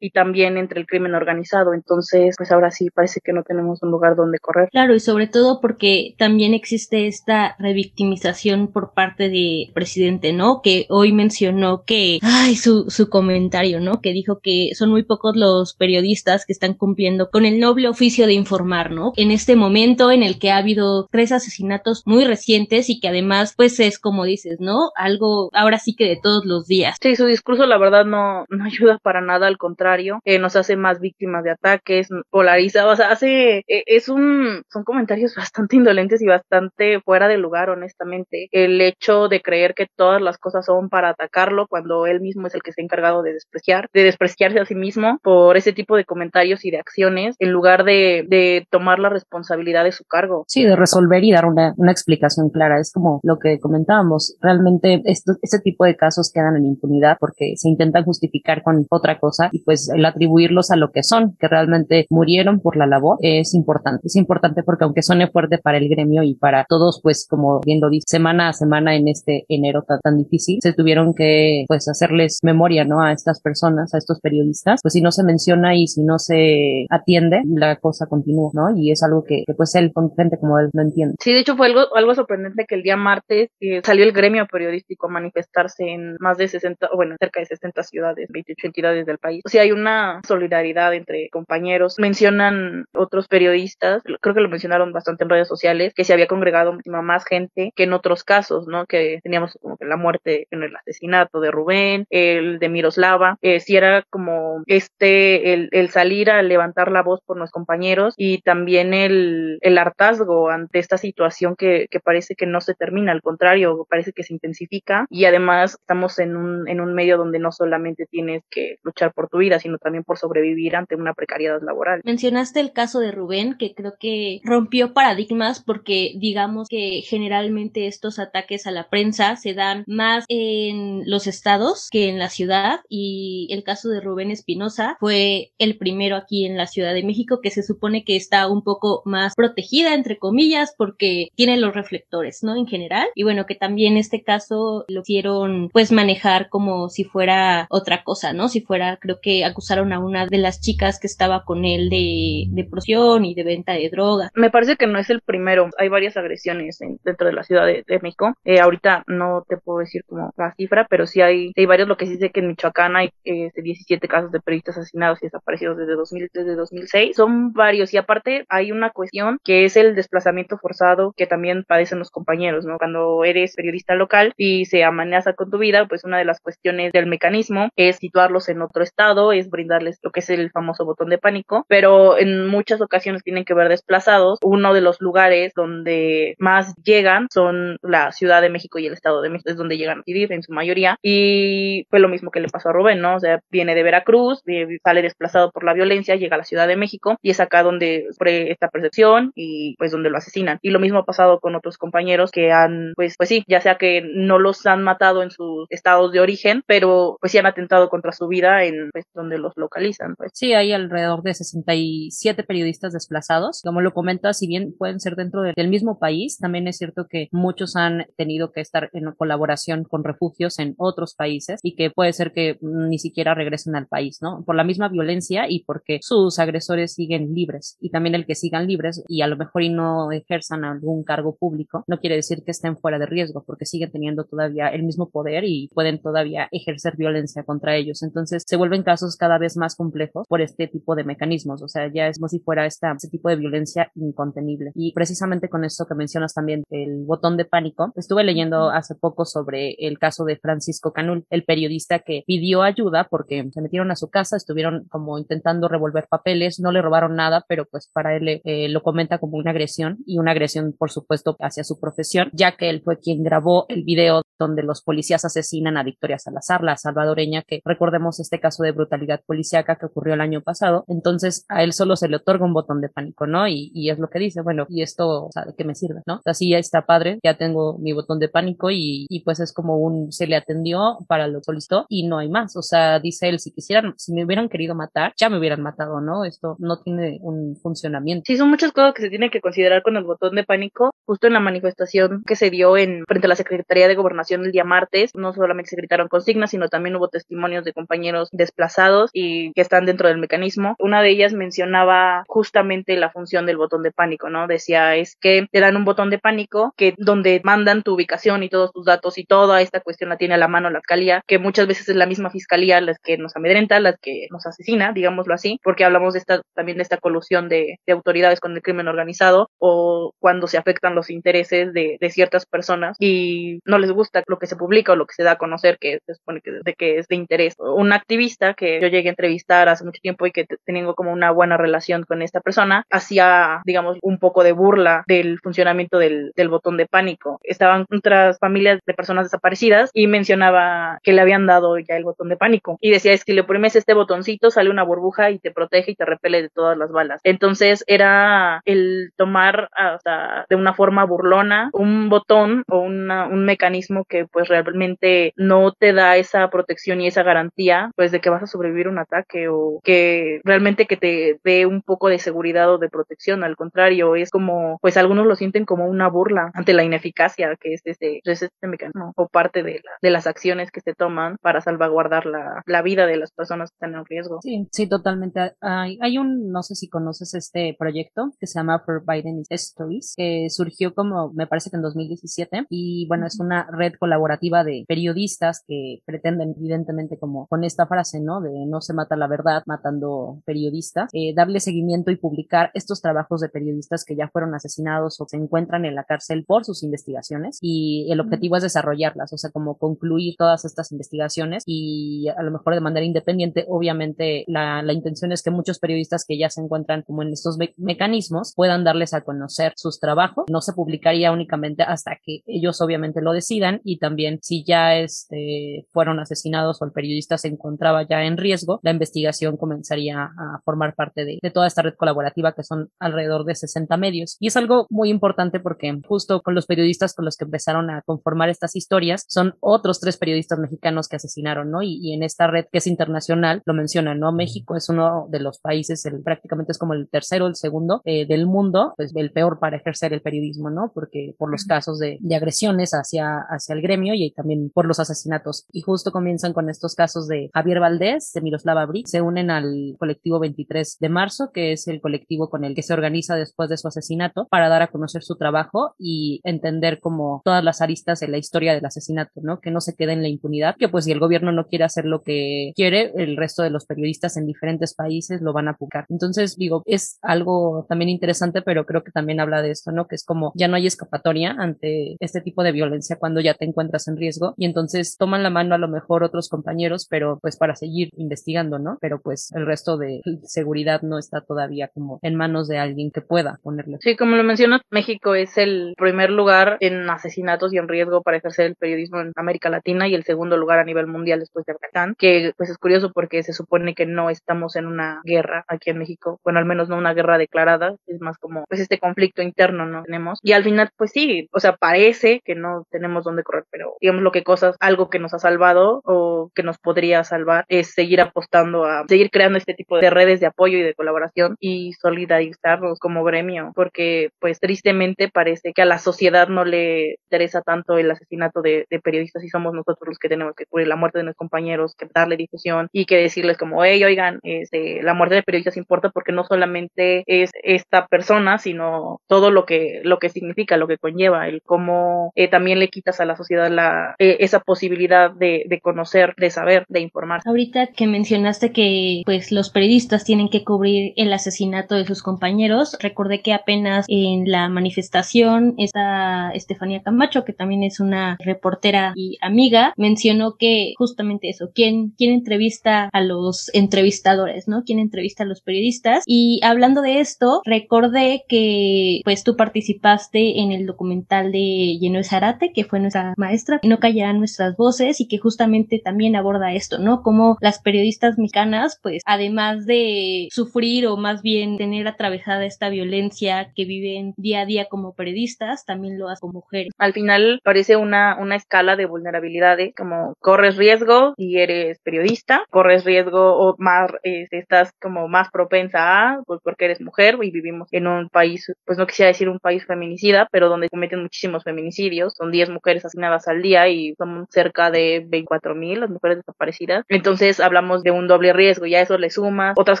y 0.00 0.10
también 0.10 0.56
entre 0.56 0.80
el 0.80 0.86
crimen 0.86 1.14
organizado. 1.14 1.74
Entonces, 1.74 2.34
pues 2.36 2.50
ahora 2.52 2.70
sí 2.70 2.90
parece 2.90 3.20
que 3.20 3.32
no 3.32 3.42
tenemos 3.42 3.82
un 3.82 3.90
lugar 3.90 4.16
donde 4.16 4.38
correr. 4.38 4.68
Claro, 4.70 4.94
y 4.94 5.00
sobre 5.00 5.26
todo 5.26 5.60
porque 5.60 6.14
también 6.18 6.54
existe 6.54 7.06
esta 7.06 7.56
revictimización 7.58 8.68
por 8.68 8.92
parte 8.92 9.28
del 9.28 9.70
presidente, 9.74 10.32
¿no? 10.32 10.60
Que 10.62 10.86
hoy 10.88 11.12
mencionó 11.12 11.84
que, 11.84 12.18
ay, 12.22 12.56
su, 12.56 12.90
su 12.90 13.08
comentario, 13.08 13.80
¿no? 13.80 14.00
Que 14.00 14.12
dijo 14.12 14.40
que 14.40 14.70
son 14.74 14.90
muy 14.90 15.02
pocos 15.02 15.36
los 15.36 15.74
periodistas 15.74 16.44
que 16.46 16.52
están 16.52 16.74
cumpliendo 16.74 17.30
con 17.30 17.44
el 17.44 17.60
noble 17.60 17.88
oficio 17.88 18.26
de 18.26 18.34
informar, 18.34 18.90
¿no? 18.90 19.12
En 19.16 19.30
este 19.30 19.56
momento 19.56 20.10
en 20.10 20.22
el 20.22 20.38
que 20.38 20.50
ha 20.50 20.58
habido 20.58 21.06
tres 21.10 21.32
asesinatos 21.32 22.02
muy 22.06 22.24
recientes 22.24 22.90
y 22.90 23.00
que 23.00 23.08
además, 23.08 23.54
pues 23.56 23.78
es 23.80 23.98
como 23.98 24.24
dices, 24.24 24.58
¿no? 24.60 24.90
Algo 24.96 25.50
ahora 25.52 25.78
sí 25.78 25.94
que 25.94 26.04
de 26.04 26.18
todos 26.22 26.44
los 26.44 26.66
días. 26.66 26.96
Sí, 27.00 27.16
su 27.16 27.26
discurso 27.26 27.66
la 27.66 27.78
verdad 27.78 28.04
no, 28.04 28.44
no 28.48 28.64
ayuda 28.64 28.98
para 29.02 29.20
nada, 29.26 29.46
al 29.46 29.58
contrario, 29.58 30.20
eh, 30.24 30.38
nos 30.38 30.56
hace 30.56 30.76
más 30.76 31.00
víctimas 31.00 31.44
de 31.44 31.50
ataques, 31.50 32.08
polariza, 32.30 32.86
o 32.88 32.96
sea, 32.96 33.10
hace, 33.10 33.58
eh, 33.68 33.82
es 33.86 34.08
un, 34.08 34.62
son 34.70 34.84
comentarios 34.84 35.34
bastante 35.36 35.76
indolentes 35.76 36.22
y 36.22 36.26
bastante 36.26 37.00
fuera 37.00 37.28
de 37.28 37.38
lugar, 37.38 37.70
honestamente. 37.70 38.48
El 38.52 38.80
hecho 38.80 39.28
de 39.28 39.40
creer 39.40 39.74
que 39.74 39.86
todas 39.96 40.22
las 40.22 40.38
cosas 40.38 40.64
son 40.66 40.88
para 40.88 41.10
atacarlo 41.10 41.66
cuando 41.68 42.06
él 42.06 42.20
mismo 42.20 42.46
es 42.46 42.54
el 42.54 42.62
que 42.62 42.72
se 42.72 42.80
ha 42.80 42.84
encargado 42.84 43.22
de 43.22 43.32
despreciar, 43.32 43.88
de 43.92 44.04
despreciarse 44.04 44.60
a 44.60 44.64
sí 44.64 44.74
mismo 44.74 45.18
por 45.22 45.56
ese 45.56 45.72
tipo 45.72 45.96
de 45.96 46.04
comentarios 46.04 46.64
y 46.64 46.70
de 46.70 46.78
acciones, 46.78 47.36
en 47.38 47.50
lugar 47.50 47.84
de, 47.84 48.24
de 48.28 48.66
tomar 48.70 48.98
la 48.98 49.08
responsabilidad 49.08 49.84
de 49.84 49.92
su 49.92 50.04
cargo. 50.04 50.44
Sí, 50.48 50.64
de 50.64 50.76
resolver 50.76 51.24
y 51.24 51.32
dar 51.32 51.46
una, 51.46 51.74
una 51.76 51.92
explicación 51.92 52.50
clara. 52.50 52.80
Es 52.80 52.92
como 52.92 53.20
lo 53.22 53.38
que 53.38 53.58
comentábamos. 53.58 54.36
Realmente 54.40 55.02
esto, 55.04 55.32
este 55.42 55.58
tipo 55.60 55.84
de 55.84 55.96
casos 55.96 56.30
quedan 56.32 56.56
en 56.56 56.66
impunidad 56.66 57.16
porque 57.18 57.54
se 57.56 57.68
intentan 57.68 58.04
justificar 58.04 58.62
con 58.62 58.86
otra 58.90 59.15
cosa 59.18 59.48
y 59.52 59.62
pues 59.62 59.88
el 59.94 60.04
atribuirlos 60.04 60.70
a 60.70 60.76
lo 60.76 60.90
que 60.90 61.02
son, 61.02 61.36
que 61.38 61.48
realmente 61.48 62.06
murieron 62.10 62.60
por 62.60 62.76
la 62.76 62.86
labor, 62.86 63.18
es 63.20 63.54
importante. 63.54 64.06
Es 64.06 64.16
importante 64.16 64.62
porque 64.62 64.84
aunque 64.84 65.02
suene 65.02 65.28
fuerte 65.28 65.58
para 65.58 65.78
el 65.78 65.88
gremio 65.88 66.22
y 66.22 66.34
para 66.34 66.64
todos, 66.68 67.00
pues 67.02 67.26
como 67.28 67.60
bien 67.64 67.80
lo 67.80 67.90
dice, 67.90 68.04
semana 68.06 68.48
a 68.48 68.52
semana 68.52 68.94
en 68.96 69.08
este 69.08 69.44
enero 69.48 69.82
tan, 69.86 70.00
tan 70.00 70.16
difícil, 70.16 70.58
se 70.62 70.72
tuvieron 70.72 71.14
que 71.14 71.64
pues 71.68 71.88
hacerles 71.88 72.38
memoria, 72.42 72.84
¿no? 72.84 73.02
A 73.02 73.12
estas 73.12 73.40
personas, 73.40 73.94
a 73.94 73.98
estos 73.98 74.20
periodistas, 74.20 74.80
pues 74.82 74.92
si 74.92 75.00
no 75.00 75.12
se 75.12 75.24
menciona 75.24 75.74
y 75.74 75.86
si 75.86 76.02
no 76.02 76.18
se 76.18 76.86
atiende, 76.90 77.42
la 77.44 77.76
cosa 77.76 78.06
continúa, 78.06 78.50
¿no? 78.54 78.76
Y 78.76 78.90
es 78.90 79.02
algo 79.02 79.24
que, 79.24 79.44
pues 79.56 79.74
él, 79.74 79.92
con 79.92 80.14
gente 80.14 80.38
como 80.38 80.58
él, 80.58 80.70
no 80.72 80.82
entiende. 80.82 81.16
Sí, 81.20 81.32
de 81.32 81.40
hecho 81.40 81.56
fue 81.56 81.66
algo, 81.66 81.94
algo 81.94 82.14
sorprendente 82.14 82.64
que 82.66 82.74
el 82.74 82.82
día 82.82 82.96
martes 82.96 83.50
eh, 83.60 83.80
salió 83.84 84.04
el 84.04 84.12
gremio 84.12 84.46
periodístico 84.46 85.06
a 85.06 85.10
manifestarse 85.10 85.84
en 85.84 86.16
más 86.20 86.38
de 86.38 86.48
60, 86.48 86.90
bueno, 86.94 87.16
cerca 87.18 87.40
de 87.40 87.46
60 87.46 87.82
ciudades, 87.82 88.28
28 88.30 88.66
entidades 88.66 89.05
del 89.06 89.18
país. 89.18 89.42
O 89.44 89.48
sea, 89.48 89.62
hay 89.62 89.72
una 89.72 90.20
solidaridad 90.26 90.94
entre 90.94 91.28
compañeros. 91.30 91.96
Mencionan 91.98 92.86
otros 92.92 93.28
periodistas, 93.28 94.02
creo 94.20 94.34
que 94.34 94.40
lo 94.40 94.48
mencionaron 94.48 94.92
bastante 94.92 95.24
en 95.24 95.30
redes 95.30 95.48
sociales, 95.48 95.92
que 95.94 96.04
se 96.04 96.12
había 96.12 96.26
congregado 96.26 96.78
más 96.86 97.24
gente 97.24 97.72
que 97.74 97.84
en 97.84 97.92
otros 97.92 98.24
casos, 98.24 98.66
¿no? 98.66 98.86
Que 98.86 99.20
teníamos 99.22 99.58
como 99.60 99.76
que 99.76 99.84
la 99.84 99.96
muerte 99.96 100.46
en 100.50 100.62
el 100.62 100.76
asesinato 100.76 101.40
de 101.40 101.50
Rubén, 101.50 102.06
el 102.10 102.58
de 102.58 102.68
Miroslava, 102.68 103.38
eh, 103.42 103.60
si 103.60 103.76
era 103.76 104.02
como 104.10 104.62
este, 104.66 105.52
el, 105.54 105.68
el, 105.72 105.88
salir 105.90 106.30
a 106.30 106.42
levantar 106.42 106.90
la 106.90 107.02
voz 107.02 107.20
por 107.24 107.36
nuestros 107.36 107.52
compañeros 107.52 108.14
y 108.16 108.42
también 108.42 108.92
el, 108.92 109.58
el 109.62 109.78
hartazgo 109.78 110.50
ante 110.50 110.78
esta 110.78 110.98
situación 110.98 111.56
que, 111.56 111.86
que 111.90 112.00
parece 112.00 112.34
que 112.34 112.46
no 112.46 112.60
se 112.60 112.74
termina, 112.74 113.12
al 113.12 113.22
contrario, 113.22 113.86
parece 113.88 114.12
que 114.12 114.24
se 114.24 114.34
intensifica 114.34 115.06
y 115.08 115.24
además 115.24 115.76
estamos 115.80 116.18
en 116.18 116.36
un, 116.36 116.68
en 116.68 116.80
un 116.80 116.94
medio 116.94 117.16
donde 117.16 117.38
no 117.38 117.52
solamente 117.52 118.06
tienes 118.06 118.42
que 118.50 118.78
luchar 118.82 118.95
por 119.14 119.28
tu 119.28 119.38
vida, 119.38 119.58
sino 119.58 119.78
también 119.78 120.04
por 120.04 120.18
sobrevivir 120.18 120.76
ante 120.76 120.96
una 120.96 121.14
precariedad 121.14 121.60
laboral. 121.62 122.00
Mencionaste 122.04 122.60
el 122.60 122.72
caso 122.72 123.00
de 123.00 123.12
Rubén, 123.12 123.56
que 123.58 123.74
creo 123.74 123.94
que 123.98 124.40
rompió 124.44 124.94
paradigmas 124.94 125.62
porque 125.62 126.12
digamos 126.16 126.68
que 126.68 127.02
generalmente 127.04 127.86
estos 127.86 128.18
ataques 128.18 128.66
a 128.66 128.70
la 128.70 128.88
prensa 128.88 129.36
se 129.36 129.54
dan 129.54 129.84
más 129.86 130.24
en 130.28 131.02
los 131.08 131.26
estados 131.26 131.88
que 131.90 132.08
en 132.08 132.18
la 132.18 132.28
ciudad 132.28 132.80
y 132.88 133.48
el 133.50 133.62
caso 133.62 133.88
de 133.88 134.00
Rubén 134.00 134.30
Espinosa 134.30 134.96
fue 135.00 135.52
el 135.58 135.76
primero 135.76 136.16
aquí 136.16 136.46
en 136.46 136.56
la 136.56 136.66
Ciudad 136.66 136.94
de 136.94 137.04
México 137.04 137.40
que 137.42 137.50
se 137.50 137.62
supone 137.62 138.04
que 138.04 138.16
está 138.16 138.48
un 138.48 138.62
poco 138.62 139.02
más 139.04 139.34
protegida 139.34 139.94
entre 139.94 140.18
comillas 140.18 140.74
porque 140.76 141.28
tiene 141.34 141.56
los 141.58 141.74
reflectores, 141.74 142.42
¿no? 142.42 142.56
En 142.56 142.66
general 142.66 143.08
y 143.14 143.22
bueno 143.22 143.46
que 143.46 143.54
también 143.54 143.96
este 143.96 144.22
caso 144.22 144.84
lo 144.88 145.00
hicieron 145.00 145.68
pues 145.72 145.92
manejar 145.92 146.48
como 146.48 146.88
si 146.88 147.04
fuera 147.04 147.66
otra 147.70 148.04
cosa, 148.04 148.32
¿no? 148.32 148.48
Si 148.48 148.60
fuera 148.60 148.85
creo 149.00 149.18
que 149.20 149.44
acusaron 149.44 149.92
a 149.92 149.98
una 149.98 150.26
de 150.26 150.38
las 150.38 150.60
chicas 150.60 150.98
que 151.00 151.06
estaba 151.06 151.44
con 151.44 151.64
él 151.64 151.88
de, 151.88 152.46
de 152.48 152.64
prosión 152.64 153.24
y 153.24 153.34
de 153.34 153.44
venta 153.44 153.72
de 153.72 153.90
droga. 153.90 154.30
Me 154.34 154.50
parece 154.50 154.76
que 154.76 154.86
no 154.86 154.98
es 154.98 155.10
el 155.10 155.20
primero, 155.20 155.70
hay 155.78 155.88
varias 155.88 156.16
agresiones 156.16 156.80
en, 156.80 156.98
dentro 157.04 157.26
de 157.26 157.32
la 157.32 157.42
Ciudad 157.42 157.66
de, 157.66 157.84
de 157.86 158.00
México. 158.00 158.34
Eh, 158.44 158.60
ahorita 158.60 159.04
no 159.06 159.44
te 159.48 159.56
puedo 159.56 159.80
decir 159.80 160.02
como 160.06 160.32
la 160.36 160.54
cifra, 160.56 160.86
pero 160.88 161.06
sí 161.06 161.20
hay, 161.20 161.52
hay 161.56 161.66
varios, 161.66 161.88
lo 161.88 161.96
que 161.96 162.06
sí 162.06 162.12
dice 162.12 162.30
que 162.30 162.40
en 162.40 162.48
Michoacán 162.48 162.96
hay 162.96 163.10
eh, 163.24 163.50
17 163.54 164.06
casos 164.08 164.32
de 164.32 164.40
periodistas 164.40 164.78
asesinados 164.78 165.22
y 165.22 165.26
desaparecidos 165.26 165.76
desde 165.76 165.94
2000, 165.94 166.30
desde 166.32 166.54
2006. 166.54 167.16
Son 167.16 167.52
varios 167.52 167.92
y 167.94 167.96
aparte 167.96 168.44
hay 168.48 168.72
una 168.72 168.90
cuestión 168.90 169.38
que 169.44 169.64
es 169.64 169.76
el 169.76 169.94
desplazamiento 169.94 170.58
forzado 170.58 171.12
que 171.16 171.26
también 171.26 171.64
padecen 171.66 171.98
los 171.98 172.10
compañeros, 172.10 172.64
¿no? 172.64 172.78
Cuando 172.78 173.24
eres 173.24 173.54
periodista 173.54 173.94
local 173.94 174.32
y 174.36 174.66
se 174.66 174.84
amenaza 174.84 175.34
con 175.34 175.50
tu 175.50 175.58
vida, 175.58 175.86
pues 175.88 176.04
una 176.04 176.18
de 176.18 176.24
las 176.24 176.40
cuestiones 176.40 176.92
del 176.92 177.06
mecanismo 177.06 177.68
es 177.76 177.96
situarlos 177.96 178.48
en 178.48 178.62
estado, 178.82 179.32
es 179.32 179.50
brindarles 179.50 179.98
lo 180.02 180.10
que 180.10 180.20
es 180.20 180.30
el 180.30 180.50
famoso 180.50 180.84
botón 180.84 181.08
de 181.10 181.18
pánico, 181.18 181.64
pero 181.68 182.18
en 182.18 182.46
muchas 182.46 182.80
ocasiones 182.80 183.22
tienen 183.22 183.44
que 183.44 183.54
ver 183.54 183.68
desplazados. 183.68 184.38
Uno 184.42 184.74
de 184.74 184.80
los 184.80 185.00
lugares 185.00 185.52
donde 185.54 186.34
más 186.38 186.74
llegan 186.82 187.28
son 187.32 187.78
la 187.82 188.12
Ciudad 188.12 188.42
de 188.42 188.50
México 188.50 188.78
y 188.78 188.86
el 188.86 188.92
Estado 188.92 189.22
de 189.22 189.30
México, 189.30 189.50
es 189.50 189.56
donde 189.56 189.78
llegan 189.78 190.00
a 190.00 190.02
vivir 190.06 190.32
en 190.32 190.42
su 190.42 190.52
mayoría. 190.52 190.98
Y 191.02 191.86
fue 191.90 192.00
lo 192.00 192.08
mismo 192.08 192.30
que 192.30 192.40
le 192.40 192.48
pasó 192.48 192.68
a 192.68 192.72
Rubén, 192.72 193.00
¿no? 193.00 193.16
O 193.16 193.20
sea, 193.20 193.40
viene 193.50 193.74
de 193.74 193.82
Veracruz, 193.82 194.42
sale 194.84 195.02
desplazado 195.02 195.50
por 195.50 195.64
la 195.64 195.74
violencia, 195.74 196.16
llega 196.16 196.36
a 196.36 196.38
la 196.38 196.44
Ciudad 196.44 196.68
de 196.68 196.76
México 196.76 197.16
y 197.22 197.30
es 197.30 197.40
acá 197.40 197.62
donde 197.62 198.06
fue 198.18 198.50
esta 198.50 198.68
percepción 198.68 199.32
y 199.34 199.74
pues 199.78 199.92
donde 199.92 200.10
lo 200.10 200.18
asesinan. 200.18 200.58
Y 200.62 200.70
lo 200.70 200.80
mismo 200.80 200.98
ha 200.98 201.04
pasado 201.04 201.40
con 201.40 201.54
otros 201.54 201.78
compañeros 201.78 202.30
que 202.30 202.52
han, 202.52 202.92
pues, 202.96 203.14
pues 203.16 203.28
sí, 203.28 203.44
ya 203.46 203.60
sea 203.60 203.76
que 203.76 204.02
no 204.02 204.38
los 204.38 204.66
han 204.66 204.82
matado 204.82 205.22
en 205.22 205.30
sus 205.30 205.66
estados 205.70 206.12
de 206.12 206.20
origen, 206.20 206.62
pero 206.66 207.16
pues 207.20 207.32
sí 207.32 207.38
han 207.38 207.46
atentado 207.46 207.88
contra 207.88 208.12
su 208.12 208.28
vida 208.28 208.64
en 208.68 208.90
pues 208.92 209.04
donde 209.14 209.38
los 209.38 209.52
localizan. 209.56 210.14
Pues. 210.16 210.32
Sí, 210.34 210.52
hay 210.52 210.72
alrededor 210.72 211.22
de 211.22 211.34
67 211.34 212.44
periodistas 212.44 212.92
desplazados. 212.92 213.60
Como 213.62 213.80
lo 213.80 213.92
comentas, 213.92 214.38
si 214.38 214.46
bien 214.46 214.74
pueden 214.76 215.00
ser 215.00 215.16
dentro 215.16 215.42
del 215.42 215.68
mismo 215.68 215.98
país, 215.98 216.38
también 216.38 216.68
es 216.68 216.78
cierto 216.78 217.06
que 217.08 217.28
muchos 217.32 217.76
han 217.76 218.06
tenido 218.16 218.52
que 218.52 218.60
estar 218.60 218.90
en 218.92 219.12
colaboración 219.12 219.84
con 219.84 220.04
refugios 220.04 220.58
en 220.58 220.74
otros 220.78 221.14
países 221.14 221.60
y 221.62 221.76
que 221.76 221.90
puede 221.90 222.12
ser 222.12 222.32
que 222.32 222.58
ni 222.60 222.98
siquiera 222.98 223.34
regresen 223.34 223.76
al 223.76 223.86
país, 223.86 224.18
¿no? 224.20 224.42
Por 224.44 224.56
la 224.56 224.64
misma 224.64 224.88
violencia 224.88 225.46
y 225.48 225.64
porque 225.64 225.98
sus 226.02 226.38
agresores 226.38 226.94
siguen 226.94 227.34
libres 227.34 227.76
y 227.80 227.90
también 227.90 228.14
el 228.14 228.26
que 228.26 228.34
sigan 228.34 228.66
libres 228.66 229.02
y 229.08 229.22
a 229.22 229.26
lo 229.26 229.36
mejor 229.36 229.62
y 229.62 229.68
no 229.70 230.10
ejerzan 230.12 230.64
algún 230.64 231.04
cargo 231.04 231.36
público 231.36 231.84
no 231.86 231.98
quiere 232.00 232.16
decir 232.16 232.42
que 232.44 232.50
estén 232.50 232.76
fuera 232.76 232.98
de 232.98 233.06
riesgo 233.06 233.44
porque 233.44 233.66
siguen 233.66 233.90
teniendo 233.90 234.24
todavía 234.24 234.68
el 234.68 234.82
mismo 234.82 235.10
poder 235.10 235.44
y 235.44 235.68
pueden 235.74 236.00
todavía 236.00 236.48
ejercer 236.50 236.96
violencia 236.96 237.44
contra 237.44 237.76
ellos. 237.76 238.02
Entonces 238.02 238.44
se 238.46 238.56
vuelven 238.56 238.82
casos 238.82 239.16
cada 239.16 239.38
vez 239.38 239.56
más 239.56 239.74
complejos 239.74 240.26
por 240.28 240.40
este 240.40 240.68
tipo 240.68 240.94
de 240.94 241.04
mecanismos. 241.04 241.62
O 241.62 241.68
sea, 241.68 241.90
ya 241.92 242.08
es 242.08 242.18
como 242.18 242.28
si 242.28 242.38
fuera 242.40 242.64
esta, 242.66 242.92
este 242.92 243.08
tipo 243.08 243.28
de 243.28 243.36
violencia 243.36 243.90
incontenible. 243.94 244.70
Y 244.74 244.92
precisamente 244.92 245.48
con 245.48 245.64
esto 245.64 245.86
que 245.86 245.94
mencionas 245.94 246.34
también, 246.34 246.62
el 246.70 247.04
botón 247.04 247.36
de 247.36 247.44
pánico, 247.44 247.92
estuve 247.96 248.24
leyendo 248.24 248.70
hace 248.70 248.94
poco 248.94 249.24
sobre 249.24 249.74
el 249.78 249.98
caso 249.98 250.24
de 250.24 250.36
Francisco 250.36 250.92
Canul, 250.92 251.26
el 251.30 251.44
periodista 251.44 251.98
que 251.98 252.22
pidió 252.26 252.62
ayuda 252.62 253.08
porque 253.10 253.48
se 253.52 253.60
metieron 253.60 253.90
a 253.90 253.96
su 253.96 254.08
casa, 254.10 254.36
estuvieron 254.36 254.86
como 254.88 255.18
intentando 255.18 255.68
revolver 255.68 256.06
papeles, 256.08 256.60
no 256.60 256.72
le 256.72 256.82
robaron 256.82 257.16
nada, 257.16 257.44
pero 257.48 257.66
pues 257.70 257.90
para 257.92 258.16
él 258.16 258.40
eh, 258.44 258.68
lo 258.68 258.82
comenta 258.82 259.18
como 259.18 259.36
una 259.36 259.50
agresión 259.50 259.98
y 260.06 260.18
una 260.18 260.30
agresión, 260.30 260.74
por 260.78 260.90
supuesto, 260.90 261.36
hacia 261.40 261.64
su 261.64 261.80
profesión, 261.80 262.30
ya 262.32 262.56
que 262.56 262.70
él 262.70 262.82
fue 262.84 262.98
quien 262.98 263.22
grabó 263.22 263.66
el 263.68 263.84
video 263.84 264.22
donde 264.38 264.62
los 264.62 264.82
policías 264.82 265.24
asesinan 265.24 265.76
a 265.76 265.82
Victoria 265.82 266.18
Salazar, 266.18 266.62
la 266.62 266.76
salvadoreña, 266.76 267.42
que 267.42 267.60
recordemos 267.64 268.20
este 268.20 268.35
caso 268.40 268.62
de 268.62 268.72
brutalidad 268.72 269.20
policíaca 269.26 269.76
que 269.76 269.86
ocurrió 269.86 270.14
el 270.14 270.20
año 270.20 270.42
pasado. 270.42 270.84
Entonces 270.88 271.44
a 271.48 271.62
él 271.62 271.72
solo 271.72 271.96
se 271.96 272.08
le 272.08 272.16
otorga 272.16 272.44
un 272.44 272.54
botón 272.54 272.80
de 272.80 272.88
pánico, 272.88 273.26
¿no? 273.26 273.48
Y, 273.48 273.70
y 273.74 273.90
es 273.90 273.98
lo 273.98 274.08
que 274.08 274.18
dice, 274.18 274.42
bueno, 274.42 274.66
¿y 274.68 274.82
esto, 274.82 275.26
o 275.26 275.32
sea, 275.32 275.44
de 275.44 275.54
qué 275.56 275.64
me 275.64 275.74
sirve, 275.74 276.02
no? 276.06 276.20
Así 276.24 276.50
ya 276.50 276.58
está 276.58 276.86
padre, 276.86 277.18
ya 277.22 277.36
tengo 277.36 277.78
mi 277.78 277.92
botón 277.92 278.18
de 278.18 278.28
pánico 278.28 278.70
y, 278.70 279.06
y 279.08 279.20
pues 279.24 279.40
es 279.40 279.52
como 279.52 279.76
un, 279.78 280.12
se 280.12 280.26
le 280.26 280.36
atendió 280.36 280.98
para 281.08 281.26
lo 281.28 281.42
solicitó 281.42 281.86
y 281.88 282.06
no 282.06 282.18
hay 282.18 282.28
más. 282.28 282.56
O 282.56 282.62
sea, 282.62 283.00
dice 283.00 283.28
él, 283.28 283.38
si 283.38 283.52
quisieran, 283.52 283.94
si 283.96 284.12
me 284.12 284.24
hubieran 284.24 284.48
querido 284.48 284.74
matar, 284.74 285.12
ya 285.16 285.28
me 285.28 285.38
hubieran 285.38 285.62
matado, 285.62 286.00
¿no? 286.00 286.24
Esto 286.24 286.56
no 286.58 286.80
tiene 286.82 287.18
un 287.22 287.56
funcionamiento. 287.56 288.24
Sí, 288.26 288.36
son 288.36 288.50
muchas 288.50 288.72
cosas 288.72 288.94
que 288.94 289.02
se 289.02 289.10
tienen 289.10 289.30
que 289.30 289.40
considerar 289.40 289.82
con 289.82 289.96
el 289.96 290.04
botón 290.04 290.34
de 290.34 290.44
pánico. 290.44 290.90
Justo 291.04 291.26
en 291.26 291.34
la 291.34 291.40
manifestación 291.40 292.22
que 292.26 292.36
se 292.36 292.50
dio 292.50 292.76
en 292.76 293.04
frente 293.06 293.26
a 293.26 293.28
la 293.28 293.36
Secretaría 293.36 293.88
de 293.88 293.94
Gobernación 293.94 294.44
el 294.44 294.52
día 294.52 294.64
martes, 294.64 295.10
no 295.14 295.32
solamente 295.32 295.70
se 295.70 295.76
gritaron 295.76 296.08
consignas, 296.08 296.50
sino 296.50 296.68
también 296.68 296.96
hubo 296.96 297.08
testimonios 297.08 297.64
de 297.64 297.72
compañeros 297.72 298.25
desplazados 298.32 299.10
y 299.12 299.52
que 299.52 299.60
están 299.60 299.86
dentro 299.86 300.08
del 300.08 300.18
mecanismo. 300.18 300.76
Una 300.78 301.02
de 301.02 301.10
ellas 301.10 301.32
mencionaba 301.32 302.24
justamente 302.26 302.96
la 302.96 303.10
función 303.10 303.46
del 303.46 303.56
botón 303.56 303.82
de 303.82 303.92
pánico, 303.92 304.30
¿no? 304.30 304.46
Decía, 304.46 304.96
es 304.96 305.16
que 305.20 305.46
te 305.50 305.60
dan 305.60 305.76
un 305.76 305.84
botón 305.84 306.10
de 306.10 306.18
pánico 306.18 306.72
que 306.76 306.94
donde 306.96 307.40
mandan 307.44 307.82
tu 307.82 307.94
ubicación 307.94 308.42
y 308.42 308.48
todos 308.48 308.72
tus 308.72 308.84
datos 308.84 309.18
y 309.18 309.24
toda 309.24 309.60
esta 309.60 309.80
cuestión 309.80 310.10
la 310.10 310.16
tiene 310.16 310.34
a 310.34 310.38
la 310.38 310.48
mano 310.48 310.70
la 310.70 310.80
fiscalía, 310.80 311.22
que 311.26 311.38
muchas 311.38 311.66
veces 311.66 311.88
es 311.88 311.96
la 311.96 312.06
misma 312.06 312.30
fiscalía 312.30 312.80
las 312.80 312.98
que 312.98 313.18
nos 313.18 313.36
amedrenta, 313.36 313.80
las 313.80 313.96
que 314.00 314.26
nos 314.30 314.46
asesina, 314.46 314.92
digámoslo 314.92 315.34
así, 315.34 315.58
porque 315.62 315.84
hablamos 315.84 316.14
de 316.14 316.20
esta 316.20 316.42
también 316.54 316.78
de 316.78 316.82
esta 316.82 316.96
colusión 316.96 317.48
de, 317.48 317.78
de 317.86 317.92
autoridades 317.92 318.40
con 318.40 318.52
el 318.52 318.62
crimen 318.62 318.88
organizado 318.88 319.50
o 319.58 320.12
cuando 320.18 320.46
se 320.46 320.58
afectan 320.58 320.94
los 320.94 321.10
intereses 321.10 321.72
de, 321.72 321.96
de, 322.00 322.10
ciertas 322.10 322.46
personas 322.46 322.96
y 322.98 323.60
no 323.64 323.78
les 323.78 323.90
gusta 323.90 324.22
lo 324.26 324.38
que 324.38 324.46
se 324.46 324.56
publica 324.56 324.92
o 324.92 324.96
lo 324.96 325.06
que 325.06 325.14
se 325.14 325.22
da 325.22 325.32
a 325.32 325.38
conocer 325.38 325.78
que 325.78 325.98
se 326.06 326.14
supone 326.14 326.40
que, 326.40 326.52
de 326.64 326.74
que 326.74 326.98
es 326.98 327.08
de 327.08 327.16
interés. 327.16 327.54
Un 327.58 327.92
activista 327.92 328.15
activista 328.16 328.54
que 328.54 328.80
yo 328.80 328.88
llegué 328.88 329.08
a 329.08 329.10
entrevistar 329.10 329.68
hace 329.68 329.84
mucho 329.84 330.00
tiempo 330.00 330.26
y 330.26 330.32
que 330.32 330.46
tengo 330.64 330.94
como 330.94 331.12
una 331.12 331.30
buena 331.30 331.56
relación 331.56 332.04
con 332.04 332.22
esta 332.22 332.40
persona, 332.40 332.84
hacía, 332.90 333.60
digamos, 333.64 333.98
un 334.02 334.18
poco 334.18 334.42
de 334.42 334.52
burla 334.52 335.04
del 335.06 335.38
funcionamiento 335.40 335.98
del, 335.98 336.32
del 336.34 336.48
botón 336.48 336.76
de 336.76 336.86
pánico. 336.86 337.38
Estaban 337.42 337.84
otras 337.90 338.38
familias 338.38 338.80
de 338.86 338.94
personas 338.94 339.26
desaparecidas 339.26 339.90
y 339.92 340.06
mencionaba 340.06 340.98
que 341.02 341.12
le 341.12 341.20
habían 341.20 341.46
dado 341.46 341.78
ya 341.78 341.96
el 341.96 342.04
botón 342.04 342.28
de 342.28 342.36
pánico 342.36 342.78
y 342.80 342.90
decía 342.90 343.12
es 343.12 343.24
que 343.24 343.34
le 343.34 343.44
pones 343.44 343.76
este 343.76 343.94
botoncito 343.94 344.50
sale 344.50 344.70
una 344.70 344.82
burbuja 344.82 345.30
y 345.30 345.38
te 345.38 345.50
protege 345.50 345.92
y 345.92 345.94
te 345.94 346.04
repele 346.04 346.42
de 346.42 346.48
todas 346.48 346.76
las 346.78 346.90
balas. 346.90 347.20
Entonces 347.24 347.84
era 347.86 348.62
el 348.64 349.12
tomar 349.16 349.68
hasta 349.72 350.46
de 350.48 350.56
una 350.56 350.74
forma 350.74 351.04
burlona 351.04 351.70
un 351.72 352.08
botón 352.08 352.62
o 352.68 352.78
un 352.78 353.44
mecanismo 353.44 354.04
que 354.08 354.26
pues 354.26 354.48
realmente 354.48 355.32
no 355.36 355.72
te 355.72 355.92
da 355.92 356.16
esa 356.16 356.48
protección 356.48 357.00
y 357.00 357.08
esa 357.08 357.22
garantía 357.22 357.90
pues 357.96 358.05
de 358.12 358.20
que 358.20 358.30
vas 358.30 358.42
a 358.42 358.46
sobrevivir 358.46 358.88
un 358.88 358.98
ataque 358.98 359.48
o 359.48 359.80
que 359.82 360.40
realmente 360.44 360.86
que 360.86 360.96
te 360.96 361.40
dé 361.44 361.66
un 361.66 361.82
poco 361.82 362.08
de 362.08 362.18
seguridad 362.18 362.72
o 362.72 362.78
de 362.78 362.88
protección. 362.88 363.44
Al 363.44 363.56
contrario, 363.56 364.16
es 364.16 364.30
como 364.30 364.78
pues 364.80 364.96
algunos 364.96 365.26
lo 365.26 365.36
sienten 365.36 365.64
como 365.64 365.86
una 365.86 366.08
burla 366.08 366.50
ante 366.54 366.72
la 366.72 366.84
ineficacia 366.84 367.56
que 367.60 367.74
es 367.74 367.82
este, 367.84 368.20
es 368.24 368.42
este 368.42 368.66
mecanismo 368.66 369.12
o 369.16 369.28
parte 369.28 369.62
de, 369.62 369.82
de 370.02 370.10
las 370.10 370.26
acciones 370.26 370.70
que 370.70 370.80
se 370.80 370.94
toman 370.94 371.36
para 371.40 371.60
salvaguardar 371.60 372.26
la, 372.26 372.62
la 372.66 372.82
vida 372.82 373.06
de 373.06 373.16
las 373.16 373.32
personas 373.32 373.70
que 373.70 373.74
están 373.74 373.94
en 373.94 374.04
riesgo. 374.04 374.40
Sí, 374.42 374.68
sí, 374.72 374.88
totalmente. 374.88 375.54
Hay, 375.60 375.98
hay 376.00 376.18
un, 376.18 376.50
no 376.50 376.62
sé 376.62 376.74
si 376.74 376.88
conoces 376.88 377.34
este 377.34 377.76
proyecto 377.78 378.32
que 378.38 378.46
se 378.46 378.58
llama 378.58 378.82
For 378.84 379.02
Biden 379.06 379.42
Stories, 379.50 380.14
que 380.16 380.48
surgió 380.50 380.94
como, 380.94 381.32
me 381.32 381.46
parece 381.46 381.70
que 381.70 381.76
en 381.76 381.82
2017, 381.82 382.66
y 382.70 383.06
bueno, 383.08 383.26
es 383.26 383.38
una 383.40 383.68
red 383.70 383.94
colaborativa 383.98 384.64
de 384.64 384.84
periodistas 384.88 385.64
que 385.66 386.00
pretenden, 386.04 386.54
evidentemente, 386.56 387.18
como 387.18 387.46
con 387.46 387.64
esta 387.64 387.86
frase, 387.86 387.95
¿no? 388.24 388.40
De 388.40 388.50
no 388.66 388.80
se 388.80 388.94
mata 388.94 389.16
la 389.16 389.26
verdad 389.26 389.62
matando 389.66 390.40
periodistas, 390.44 391.10
eh, 391.12 391.34
darle 391.34 391.60
seguimiento 391.60 392.10
y 392.10 392.16
publicar 392.16 392.70
estos 392.74 393.00
trabajos 393.00 393.40
de 393.40 393.48
periodistas 393.48 394.04
que 394.04 394.16
ya 394.16 394.28
fueron 394.28 394.54
asesinados 394.54 395.20
o 395.20 395.26
se 395.28 395.36
encuentran 395.36 395.84
en 395.84 395.94
la 395.94 396.04
cárcel 396.04 396.44
por 396.44 396.64
sus 396.64 396.82
investigaciones 396.82 397.58
y 397.60 398.08
el 398.10 398.20
objetivo 398.20 398.56
es 398.56 398.62
desarrollarlas, 398.62 399.32
o 399.32 399.38
sea, 399.38 399.50
como 399.50 399.78
concluir 399.78 400.34
todas 400.38 400.64
estas 400.64 400.92
investigaciones 400.92 401.62
y 401.66 402.28
a 402.28 402.42
lo 402.42 402.50
mejor 402.50 402.74
de 402.74 402.80
manera 402.80 403.06
independiente, 403.06 403.64
obviamente 403.68 404.44
la, 404.48 404.82
la 404.82 404.92
intención 404.92 405.32
es 405.32 405.42
que 405.42 405.50
muchos 405.50 405.78
periodistas 405.78 406.24
que 406.26 406.38
ya 406.38 406.50
se 406.50 406.60
encuentran 406.60 407.02
como 407.02 407.22
en 407.22 407.32
estos 407.32 407.58
mecanismos 407.76 408.52
puedan 408.54 408.84
darles 408.84 409.14
a 409.14 409.22
conocer 409.22 409.72
sus 409.76 409.98
trabajos. 410.00 410.46
No 410.50 410.60
se 410.60 410.72
publicaría 410.72 411.32
únicamente 411.32 411.82
hasta 411.82 412.18
que 412.22 412.42
ellos 412.46 412.80
obviamente 412.80 413.20
lo 413.20 413.32
decidan 413.32 413.80
y 413.84 413.98
también 413.98 414.38
si 414.42 414.64
ya 414.64 414.96
este, 414.96 415.86
fueron 415.90 416.20
asesinados 416.20 416.80
o 416.80 416.84
el 416.84 416.92
periodista 416.92 417.38
se 417.38 417.48
encontraba 417.86 418.06
ya 418.08 418.24
en 418.24 418.36
riesgo, 418.36 418.80
la 418.82 418.90
investigación 418.90 419.56
comenzaría 419.56 420.22
a 420.24 420.60
formar 420.64 420.94
parte 420.94 421.24
de, 421.24 421.38
de 421.42 421.50
toda 421.50 421.66
esta 421.66 421.82
red 421.82 421.94
colaborativa 421.94 422.52
que 422.52 422.62
son 422.62 422.90
alrededor 422.98 423.44
de 423.44 423.54
60 423.54 423.96
medios. 423.96 424.36
Y 424.40 424.48
es 424.48 424.56
algo 424.56 424.86
muy 424.90 425.10
importante 425.10 425.60
porque 425.60 425.96
justo 426.06 426.42
con 426.42 426.54
los 426.54 426.66
periodistas 426.66 427.14
con 427.14 427.24
los 427.24 427.36
que 427.36 427.44
empezaron 427.44 427.90
a 427.90 428.02
conformar 428.02 428.48
estas 428.48 428.76
historias 428.76 429.24
son 429.28 429.54
otros 429.60 430.00
tres 430.00 430.16
periodistas 430.16 430.58
mexicanos 430.58 431.08
que 431.08 431.16
asesinaron, 431.16 431.70
¿no? 431.70 431.82
Y, 431.82 431.98
y 432.02 432.14
en 432.14 432.22
esta 432.22 432.46
red 432.46 432.66
que 432.70 432.78
es 432.78 432.86
internacional, 432.86 433.62
lo 433.64 433.74
mencionan, 433.74 434.18
¿no? 434.18 434.32
México 434.32 434.76
es 434.76 434.88
uno 434.88 435.26
de 435.30 435.40
los 435.40 435.58
países, 435.58 436.04
el, 436.06 436.22
prácticamente 436.22 436.72
es 436.72 436.78
como 436.78 436.94
el 436.94 437.08
tercero, 437.08 437.46
el 437.46 437.56
segundo 437.56 438.02
eh, 438.04 438.26
del 438.26 438.46
mundo, 438.46 438.94
pues 438.96 439.12
el 439.14 439.32
peor 439.32 439.58
para 439.58 439.76
ejercer 439.76 440.12
el 440.12 440.22
periodismo, 440.22 440.70
¿no? 440.70 440.90
Porque 440.92 441.34
por 441.38 441.50
los 441.50 441.64
casos 441.64 441.98
de, 441.98 442.18
de 442.20 442.36
agresiones 442.36 442.92
hacia, 442.92 443.38
hacia 443.48 443.74
el 443.74 443.82
gremio 443.82 444.14
y 444.14 444.32
también 444.32 444.70
por 444.70 444.86
los 444.86 444.98
asesinatos. 444.98 445.66
Y 445.72 445.82
justo 445.82 446.10
comienzan 446.10 446.52
con 446.52 446.68
estos 446.68 446.94
casos 446.94 447.28
de 447.28 447.50
Javier 447.52 447.75
Valdés, 447.80 448.32
de 448.32 448.40
Miroslava 448.40 448.86
Brick, 448.86 449.06
se 449.06 449.20
unen 449.20 449.50
al 449.50 449.96
colectivo 449.98 450.38
23 450.38 450.98
de 451.00 451.08
marzo, 451.08 451.50
que 451.52 451.72
es 451.72 451.88
el 451.88 452.00
colectivo 452.00 452.48
con 452.48 452.64
el 452.64 452.74
que 452.74 452.82
se 452.82 452.92
organiza 452.92 453.36
después 453.36 453.68
de 453.68 453.76
su 453.76 453.88
asesinato, 453.88 454.46
para 454.50 454.68
dar 454.68 454.82
a 454.82 454.88
conocer 454.88 455.22
su 455.22 455.36
trabajo 455.36 455.94
y 455.98 456.40
entender 456.44 457.00
como 457.00 457.42
todas 457.44 457.62
las 457.62 457.80
aristas 457.80 458.20
de 458.20 458.28
la 458.28 458.38
historia 458.38 458.74
del 458.74 458.84
asesinato, 458.84 459.40
¿no? 459.42 459.60
Que 459.60 459.70
no 459.70 459.80
se 459.80 459.94
quede 459.94 460.12
en 460.12 460.22
la 460.22 460.28
impunidad, 460.28 460.76
que 460.78 460.88
pues 460.88 461.04
si 461.04 461.12
el 461.12 461.20
gobierno 461.20 461.52
no 461.52 461.66
quiere 461.66 461.84
hacer 461.84 462.04
lo 462.04 462.22
que 462.22 462.72
quiere, 462.74 463.12
el 463.16 463.36
resto 463.36 463.62
de 463.62 463.70
los 463.70 463.86
periodistas 463.86 464.36
en 464.36 464.46
diferentes 464.46 464.94
países 464.94 465.40
lo 465.42 465.52
van 465.52 465.68
a 465.68 465.76
publicar. 465.76 466.06
Entonces, 466.08 466.56
digo, 466.56 466.82
es 466.86 467.18
algo 467.22 467.86
también 467.88 468.08
interesante, 468.08 468.62
pero 468.62 468.86
creo 468.86 469.02
que 469.02 469.12
también 469.12 469.40
habla 469.40 469.62
de 469.62 469.70
esto, 469.70 469.92
¿no? 469.92 470.06
Que 470.06 470.16
es 470.16 470.24
como 470.24 470.52
ya 470.54 470.68
no 470.68 470.76
hay 470.76 470.86
escapatoria 470.86 471.54
ante 471.58 472.16
este 472.20 472.40
tipo 472.40 472.62
de 472.62 472.72
violencia 472.72 473.16
cuando 473.16 473.40
ya 473.40 473.54
te 473.54 473.64
encuentras 473.64 474.08
en 474.08 474.16
riesgo 474.16 474.54
y 474.56 474.66
entonces 474.66 475.16
toman 475.16 475.42
la 475.42 475.50
mano 475.50 475.74
a 475.74 475.78
lo 475.78 475.88
mejor 475.88 476.24
otros 476.24 476.48
compañeros, 476.48 477.06
pero 477.08 477.38
pues 477.40 477.56
para 477.56 477.65
seguir 477.74 478.10
investigando, 478.16 478.78
¿no? 478.78 478.98
Pero 479.00 479.20
pues 479.20 479.50
el 479.54 479.66
resto 479.66 479.96
de 479.96 480.20
seguridad 480.44 481.02
no 481.02 481.18
está 481.18 481.40
todavía 481.40 481.88
como 481.88 482.20
en 482.22 482.36
manos 482.36 482.68
de 482.68 482.78
alguien 482.78 483.10
que 483.10 483.22
pueda 483.22 483.58
ponerle. 483.62 483.96
Sí, 484.00 484.16
como 484.16 484.36
lo 484.36 484.44
mencionas, 484.44 484.82
México 484.90 485.34
es 485.34 485.58
el 485.58 485.94
primer 485.96 486.30
lugar 486.30 486.76
en 486.80 487.08
asesinatos 487.10 487.72
y 487.72 487.78
en 487.78 487.88
riesgo 487.88 488.22
para 488.22 488.36
ejercer 488.36 488.66
el 488.66 488.76
periodismo 488.76 489.20
en 489.20 489.32
América 489.36 489.70
Latina 489.70 490.06
y 490.06 490.14
el 490.14 490.24
segundo 490.24 490.56
lugar 490.56 490.78
a 490.78 490.84
nivel 490.84 491.06
mundial 491.06 491.40
después 491.40 491.64
de 491.66 491.72
Afganistán, 491.72 492.14
que 492.18 492.52
pues 492.56 492.70
es 492.70 492.78
curioso 492.78 493.10
porque 493.12 493.42
se 493.42 493.52
supone 493.52 493.94
que 493.94 494.06
no 494.06 494.30
estamos 494.30 494.76
en 494.76 494.86
una 494.86 495.20
guerra 495.24 495.64
aquí 495.68 495.90
en 495.90 495.98
México, 495.98 496.40
bueno, 496.44 496.58
al 496.58 496.64
menos 496.64 496.88
no 496.88 496.96
una 496.96 497.14
guerra 497.14 497.38
declarada, 497.38 497.96
es 498.06 498.20
más 498.20 498.38
como 498.38 498.64
pues 498.68 498.80
este 498.80 498.98
conflicto 498.98 499.42
interno 499.42 499.86
no 499.86 500.02
tenemos 500.04 500.38
y 500.42 500.52
al 500.52 500.64
final 500.64 500.90
pues 500.96 501.10
sí, 501.12 501.48
o 501.52 501.60
sea, 501.60 501.76
parece 501.76 502.40
que 502.44 502.54
no 502.54 502.84
tenemos 502.90 503.24
dónde 503.24 503.42
correr, 503.42 503.64
pero 503.70 503.94
digamos 504.00 504.22
lo 504.22 504.32
que 504.32 504.44
cosas, 504.44 504.76
algo 504.80 505.10
que 505.10 505.18
nos 505.18 505.34
ha 505.34 505.38
salvado 505.38 506.00
o 506.04 506.50
que 506.54 506.62
nos 506.62 506.78
podría 506.78 507.24
salvar 507.24 507.45
es 507.68 507.92
seguir 507.92 508.20
apostando 508.20 508.84
a 508.84 509.04
seguir 509.08 509.30
creando 509.30 509.58
este 509.58 509.74
tipo 509.74 509.98
de 509.98 510.10
redes 510.10 510.40
de 510.40 510.46
apoyo 510.46 510.78
y 510.78 510.82
de 510.82 510.94
colaboración 510.94 511.56
y 511.60 511.92
solidarizarnos 511.94 512.98
como 512.98 513.24
gremio, 513.24 513.72
porque 513.74 514.30
pues 514.40 514.60
tristemente 514.60 515.28
parece 515.28 515.72
que 515.72 515.82
a 515.82 515.86
la 515.86 515.98
sociedad 515.98 516.48
no 516.48 516.64
le 516.64 517.16
interesa 517.24 517.62
tanto 517.62 517.98
el 517.98 518.10
asesinato 518.10 518.62
de, 518.62 518.86
de 518.90 519.00
periodistas 519.00 519.44
y 519.44 519.48
somos 519.48 519.72
nosotros 519.72 520.08
los 520.08 520.18
que 520.18 520.28
tenemos 520.28 520.54
que 520.54 520.66
cubrir 520.66 520.88
la 520.88 520.96
muerte 520.96 521.18
de 521.18 521.24
nuestros 521.24 521.46
compañeros, 521.46 521.94
que 521.96 522.08
darle 522.12 522.36
difusión 522.36 522.88
y 522.92 523.04
que 523.06 523.16
decirles 523.16 523.56
como, 523.56 523.84
hey, 523.84 524.02
oigan, 524.04 524.40
este, 524.42 525.02
la 525.02 525.14
muerte 525.14 525.36
de 525.36 525.42
periodistas 525.42 525.76
importa 525.76 526.10
porque 526.10 526.32
no 526.32 526.44
solamente 526.44 527.22
es 527.26 527.50
esta 527.62 528.06
persona, 528.06 528.58
sino 528.58 529.20
todo 529.26 529.50
lo 529.50 529.64
que, 529.64 530.00
lo 530.02 530.18
que 530.18 530.28
significa, 530.28 530.76
lo 530.76 530.88
que 530.88 530.98
conlleva, 530.98 531.48
el 531.48 531.62
cómo 531.62 532.32
eh, 532.34 532.48
también 532.48 532.80
le 532.80 532.88
quitas 532.88 533.20
a 533.20 533.24
la 533.24 533.36
sociedad 533.36 533.70
la, 533.70 534.14
eh, 534.18 534.38
esa 534.40 534.60
posibilidad 534.60 535.30
de, 535.30 535.64
de 535.66 535.80
conocer, 535.80 536.34
de 536.36 536.50
saber, 536.50 536.84
de 536.88 537.00
informar. 537.00 537.35
Ahorita 537.44 537.88
que 537.88 538.06
mencionaste 538.06 538.72
que 538.72 539.22
pues 539.24 539.52
los 539.52 539.70
periodistas 539.70 540.24
tienen 540.24 540.48
que 540.48 540.64
cubrir 540.64 541.12
el 541.16 541.32
asesinato 541.32 541.94
de 541.94 542.06
sus 542.06 542.22
compañeros, 542.22 542.96
recordé 543.00 543.42
que 543.42 543.52
apenas 543.52 544.06
en 544.08 544.50
la 544.50 544.68
manifestación 544.68 545.74
está 545.78 546.50
Estefanía 546.50 547.02
Camacho, 547.02 547.44
que 547.44 547.52
también 547.52 547.82
es 547.82 548.00
una 548.00 548.36
reportera 548.40 549.12
y 549.14 549.38
amiga, 549.40 549.92
mencionó 549.96 550.56
que 550.56 550.94
justamente 550.96 551.48
eso, 551.48 551.70
¿quién, 551.74 552.10
quién 552.16 552.32
entrevista 552.32 553.08
a 553.12 553.20
los 553.20 553.70
entrevistadores, 553.74 554.68
¿no? 554.68 554.84
¿Quién 554.84 554.98
entrevista 554.98 555.42
a 555.42 555.46
los 555.46 555.60
periodistas? 555.60 556.24
Y 556.26 556.60
hablando 556.62 557.02
de 557.02 557.20
esto, 557.20 557.60
recordé 557.64 558.44
que 558.48 559.20
pues 559.24 559.44
tú 559.44 559.56
participaste 559.56 560.60
en 560.60 560.72
el 560.72 560.86
documental 560.86 561.52
de 561.52 561.98
Lleno 562.00 562.22
Zarate, 562.22 562.72
que 562.72 562.84
fue 562.84 563.00
nuestra 563.00 563.34
maestra, 563.36 563.80
y 563.82 563.88
no 563.88 563.98
callarán 563.98 564.38
nuestras 564.38 564.76
voces 564.76 565.20
y 565.20 565.28
que 565.28 565.38
justamente 565.38 565.98
también 565.98 566.36
aborda 566.36 566.72
esto, 566.72 566.98
¿no? 566.98 567.22
Como 567.26 567.58
las 567.60 567.82
periodistas 567.82 568.38
mexicanas, 568.38 569.00
pues 569.02 569.24
además 569.26 569.84
de 569.84 570.46
sufrir 570.52 571.08
o 571.08 571.16
más 571.16 571.42
bien 571.42 571.76
tener 571.76 572.06
atravesada 572.06 572.64
esta 572.64 572.88
violencia 572.88 573.72
que 573.74 573.84
viven 573.84 574.32
día 574.36 574.60
a 574.60 574.64
día 574.64 574.84
como 574.84 575.12
periodistas, 575.12 575.84
también 575.84 576.20
lo 576.20 576.28
hacen 576.28 576.42
como 576.42 576.60
mujeres. 576.60 576.92
Al 576.98 577.12
final 577.12 577.58
parece 577.64 577.96
una, 577.96 578.36
una 578.38 578.54
escala 578.54 578.94
de 578.94 579.06
vulnerabilidades, 579.06 579.92
como 579.96 580.34
corres 580.38 580.76
riesgo 580.76 581.34
y 581.36 581.58
eres 581.58 581.98
periodista, 582.04 582.62
corres 582.70 583.02
riesgo 583.02 583.56
o 583.58 583.74
más, 583.78 584.08
eh, 584.22 584.46
estás 584.52 584.92
como 585.02 585.26
más 585.26 585.50
propensa 585.50 585.98
a, 586.28 586.42
pues 586.46 586.60
porque 586.62 586.84
eres 586.84 587.00
mujer 587.00 587.38
y 587.42 587.50
vivimos 587.50 587.88
en 587.90 588.06
un 588.06 588.28
país, 588.28 588.72
pues 588.84 588.98
no 588.98 589.06
quisiera 589.08 589.32
decir 589.32 589.48
un 589.48 589.58
país 589.58 589.84
feminicida, 589.84 590.46
pero 590.52 590.68
donde 590.68 590.88
cometen 590.88 591.22
muchísimos 591.22 591.64
feminicidios, 591.64 592.34
son 592.38 592.52
10 592.52 592.70
mujeres 592.70 593.04
asesinadas 593.04 593.48
al 593.48 593.62
día 593.62 593.88
y 593.88 594.14
son 594.14 594.46
cerca 594.48 594.92
de 594.92 595.26
24 595.26 595.74
mil 595.74 595.98
las 595.98 596.10
mujeres 596.10 596.36
desaparecidas. 596.36 597.04
Entonces 597.16 597.60
hablamos 597.60 598.02
de 598.02 598.10
un 598.10 598.28
doble 598.28 598.52
riesgo 598.52 598.86
y 598.86 598.94
a 598.94 599.00
eso 599.00 599.16
le 599.16 599.30
sumas 599.30 599.74
otras 599.76 600.00